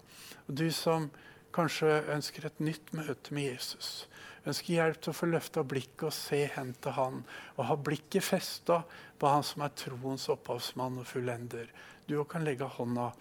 Og 0.46 0.58
Du 0.58 0.66
som 0.74 1.06
kanskje 1.54 2.02
ønsker 2.12 2.48
et 2.48 2.58
nytt 2.60 2.90
møte 2.98 3.34
med 3.34 3.52
Jesus, 3.52 4.08
ønsker 4.46 4.74
hjelp 4.74 4.98
til 5.00 5.12
å 5.12 5.16
få 5.16 5.28
løfta 5.30 5.62
blikket 5.66 6.08
og 6.08 6.14
se 6.14 6.42
hen 6.56 6.74
til 6.82 6.96
han, 6.98 7.22
og 7.54 7.68
ha 7.70 7.76
blikket 7.78 8.26
festa 8.26 8.82
på 9.18 9.30
han 9.30 9.46
som 9.46 9.62
er 9.62 9.76
troens 9.78 10.26
opphavsmann 10.34 10.98
og 10.98 11.06
fullender. 11.08 11.70
Du 12.06 12.18
òg 12.18 12.26
kan 12.34 12.44
legge 12.46 12.66
hånda 12.74 13.12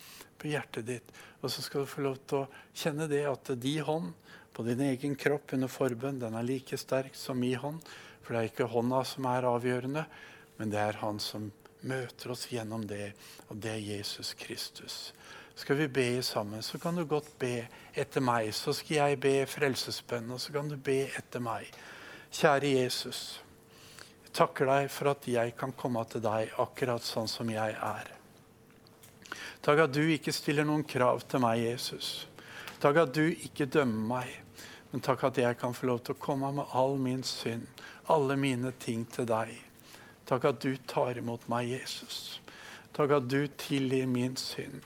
på 0.41 0.49
hjertet 0.49 0.89
ditt, 0.89 1.13
og 1.41 1.53
så 1.53 1.61
skal 1.61 1.85
du 1.85 1.93
få 1.93 2.05
lov 2.05 2.17
til 2.25 2.41
å 2.43 2.49
kjenne 2.73 3.07
det 3.09 3.23
at 3.29 3.53
de 3.61 3.77
hånd 3.85 4.11
på 4.55 4.63
din 4.63 4.81
egen 4.87 5.17
kropp 5.19 5.53
under 5.57 5.67
forbønn, 5.67 6.21
den 6.21 6.35
er 6.39 6.47
like 6.47 6.77
sterk 6.79 7.15
som 7.19 7.41
min 7.43 7.59
hånd. 7.59 7.83
For 8.23 8.33
det 8.33 8.39
er 8.39 8.49
ikke 8.49 8.71
hånda 8.71 9.03
som 9.05 9.27
er 9.29 9.45
avgjørende, 9.45 10.05
men 10.57 10.71
det 10.71 10.79
er 10.81 11.01
han 11.01 11.19
som 11.21 11.51
møter 11.85 12.31
oss 12.33 12.47
gjennom 12.49 12.85
det, 12.89 13.11
og 13.49 13.59
det 13.61 13.73
er 13.75 13.83
Jesus 13.83 14.33
Kristus. 14.39 14.95
Skal 15.55 15.77
vi 15.79 15.87
be 15.87 16.07
sammen, 16.23 16.63
så 16.63 16.79
kan 16.81 16.95
du 16.95 17.05
godt 17.07 17.29
be 17.39 17.67
etter 17.93 18.23
meg. 18.23 18.49
Så 18.55 18.73
skal 18.75 18.97
jeg 18.97 19.19
be 19.23 19.33
frelsesbønn, 19.47 20.31
og 20.35 20.41
så 20.41 20.55
kan 20.55 20.71
du 20.71 20.75
be 20.75 21.05
etter 21.15 21.43
meg. 21.43 21.69
Kjære 22.35 22.71
Jesus. 22.73 23.21
Jeg 24.25 24.33
takker 24.35 24.67
deg 24.71 24.89
for 24.91 25.13
at 25.13 25.27
jeg 25.31 25.53
kan 25.59 25.75
komme 25.77 26.03
til 26.11 26.23
deg 26.25 26.55
akkurat 26.59 27.03
sånn 27.07 27.29
som 27.31 27.51
jeg 27.51 27.75
er. 27.75 28.11
Takk 29.63 29.85
at 29.85 29.93
du 29.95 30.01
ikke 30.03 30.33
stiller 30.35 30.67
noen 30.67 30.83
krav 30.87 31.23
til 31.29 31.43
meg, 31.43 31.61
Jesus. 31.63 32.25
Takk 32.83 33.05
at 33.05 33.15
du 33.15 33.23
ikke 33.29 33.69
dømmer 33.71 34.09
meg. 34.17 34.44
Men 34.95 35.01
takk 35.03 35.25
at 35.27 35.35
jeg 35.35 35.57
kan 35.59 35.73
få 35.75 35.89
lov 35.89 35.97
til 36.07 36.15
å 36.15 36.21
komme 36.23 36.47
med 36.55 36.69
all 36.71 36.93
min 36.95 37.19
synd, 37.27 37.65
alle 38.07 38.37
mine 38.39 38.69
ting 38.79 39.01
til 39.11 39.25
deg. 39.27 39.49
Takk 40.23 40.45
at 40.47 40.61
du 40.63 40.77
tar 40.87 41.19
imot 41.19 41.49
meg, 41.51 41.67
Jesus. 41.67 42.37
Takk 42.95 43.17
at 43.17 43.27
du 43.27 43.41
tilgir 43.59 44.07
min 44.07 44.37
synd. 44.39 44.85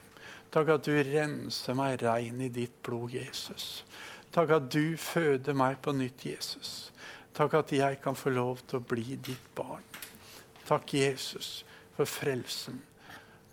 Takk 0.50 0.72
at 0.74 0.88
du 0.90 0.96
renser 1.12 1.78
meg 1.78 2.02
rein 2.02 2.42
i 2.42 2.50
ditt 2.50 2.80
blod, 2.82 3.14
Jesus. 3.14 3.84
Takk 4.34 4.56
at 4.58 4.72
du 4.74 4.98
føder 4.98 5.54
meg 5.54 5.78
på 5.86 5.94
nytt, 5.94 6.26
Jesus. 6.26 6.90
Takk 7.38 7.60
at 7.62 7.76
jeg 7.78 8.02
kan 8.02 8.18
få 8.18 8.34
lov 8.34 8.66
til 8.66 8.82
å 8.82 8.88
bli 8.96 9.14
ditt 9.14 9.54
barn. 9.54 9.86
Takk, 10.66 10.98
Jesus, 10.98 11.52
for 11.94 12.10
frelsen. 12.10 12.82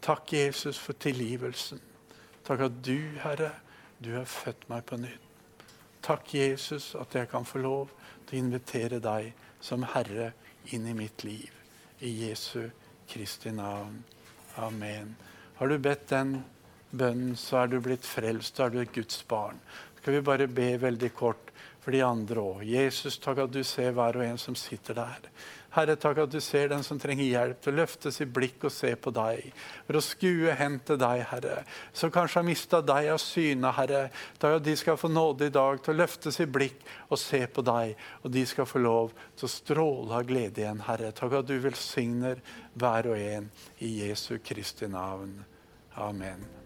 Takk, 0.00 0.32
Jesus, 0.32 0.80
for 0.80 0.96
tilgivelsen. 1.04 1.84
Takk 2.48 2.64
at 2.70 2.80
du, 2.80 2.96
Herre, 3.28 3.52
du 4.00 4.14
har 4.16 4.24
født 4.24 4.70
meg 4.72 4.88
på 4.88 5.04
nytt. 5.04 5.25
Takk, 6.06 6.34
Jesus, 6.34 6.94
at 6.94 7.14
jeg 7.14 7.26
kan 7.28 7.42
få 7.42 7.58
lov 7.58 7.88
til 8.28 8.36
å 8.36 8.42
invitere 8.44 9.00
deg 9.02 9.32
som 9.58 9.82
Herre 9.90 10.28
inn 10.70 10.84
i 10.86 10.92
mitt 10.94 11.24
liv. 11.26 11.50
I 11.98 12.12
Jesu 12.28 12.68
Kristi 13.10 13.50
navn. 13.50 14.04
Amen. 14.62 15.16
Har 15.58 15.66
du 15.66 15.80
bedt 15.82 16.04
den 16.12 16.36
bønnen, 16.92 17.36
så 17.36 17.62
er 17.62 17.72
du 17.72 17.80
blitt 17.80 18.06
frelst. 18.06 18.56
så 18.56 18.66
er 18.66 18.70
du 18.70 18.80
et 18.80 18.94
Guds 18.94 19.22
barn. 19.28 19.60
Skal 19.98 20.18
vi 20.18 20.20
bare 20.20 20.46
be 20.46 20.76
veldig 20.78 21.12
kort 21.14 21.52
for 21.86 21.94
de 21.94 22.02
andre 22.02 22.42
òg. 22.42 22.64
Jesus, 22.66 23.18
takk 23.22 23.44
at 23.44 23.52
du 23.54 23.62
ser 23.62 23.92
hver 23.94 24.18
og 24.18 24.24
en 24.26 24.38
som 24.42 24.56
sitter 24.58 24.96
der. 24.98 25.28
Herre, 25.76 25.94
takk 26.00 26.22
at 26.22 26.32
du 26.32 26.40
ser 26.40 26.70
den 26.72 26.82
som 26.82 26.98
trenger 26.98 27.26
hjelp 27.28 27.60
til 27.60 27.74
å 27.74 27.76
løfte 27.82 28.10
sitt 28.14 28.32
blikk 28.34 28.64
og 28.64 28.72
se 28.72 28.94
på 28.96 29.12
deg. 29.14 29.52
For 29.86 29.98
å 29.98 30.02
skue 30.02 30.56
hen 30.56 30.80
til 30.88 30.98
deg, 30.98 31.22
Herre, 31.30 31.60
som 31.92 32.10
kanskje 32.10 32.40
har 32.40 32.48
mista 32.48 32.80
deg 32.82 33.12
av 33.12 33.20
syne, 33.22 33.70
Herre. 33.76 34.02
Takk 34.40 34.56
at 34.56 34.66
de 34.66 34.76
skal 34.80 34.98
få 34.98 35.12
nåde 35.12 35.46
i 35.50 35.54
dag 35.54 35.78
til 35.84 35.94
å 35.94 36.00
løfte 36.00 36.34
sitt 36.34 36.50
blikk 36.50 36.82
og 37.10 37.20
se 37.22 37.44
på 37.46 37.62
deg. 37.70 37.94
Og 38.24 38.34
de 38.34 38.46
skal 38.48 38.66
få 38.66 38.82
lov 38.82 39.14
til 39.36 39.46
å 39.46 39.54
stråle 39.54 40.18
av 40.18 40.26
glede 40.26 40.64
igjen, 40.64 40.84
Herre. 40.88 41.14
Takk 41.14 41.42
at 41.42 41.50
du 41.50 41.58
velsigner 41.60 42.42
hver 42.74 43.12
og 43.12 43.20
en 43.20 43.50
i 43.78 43.98
Jesu 44.00 44.38
Kristi 44.42 44.90
navn. 44.90 45.36
Amen. 46.02 46.65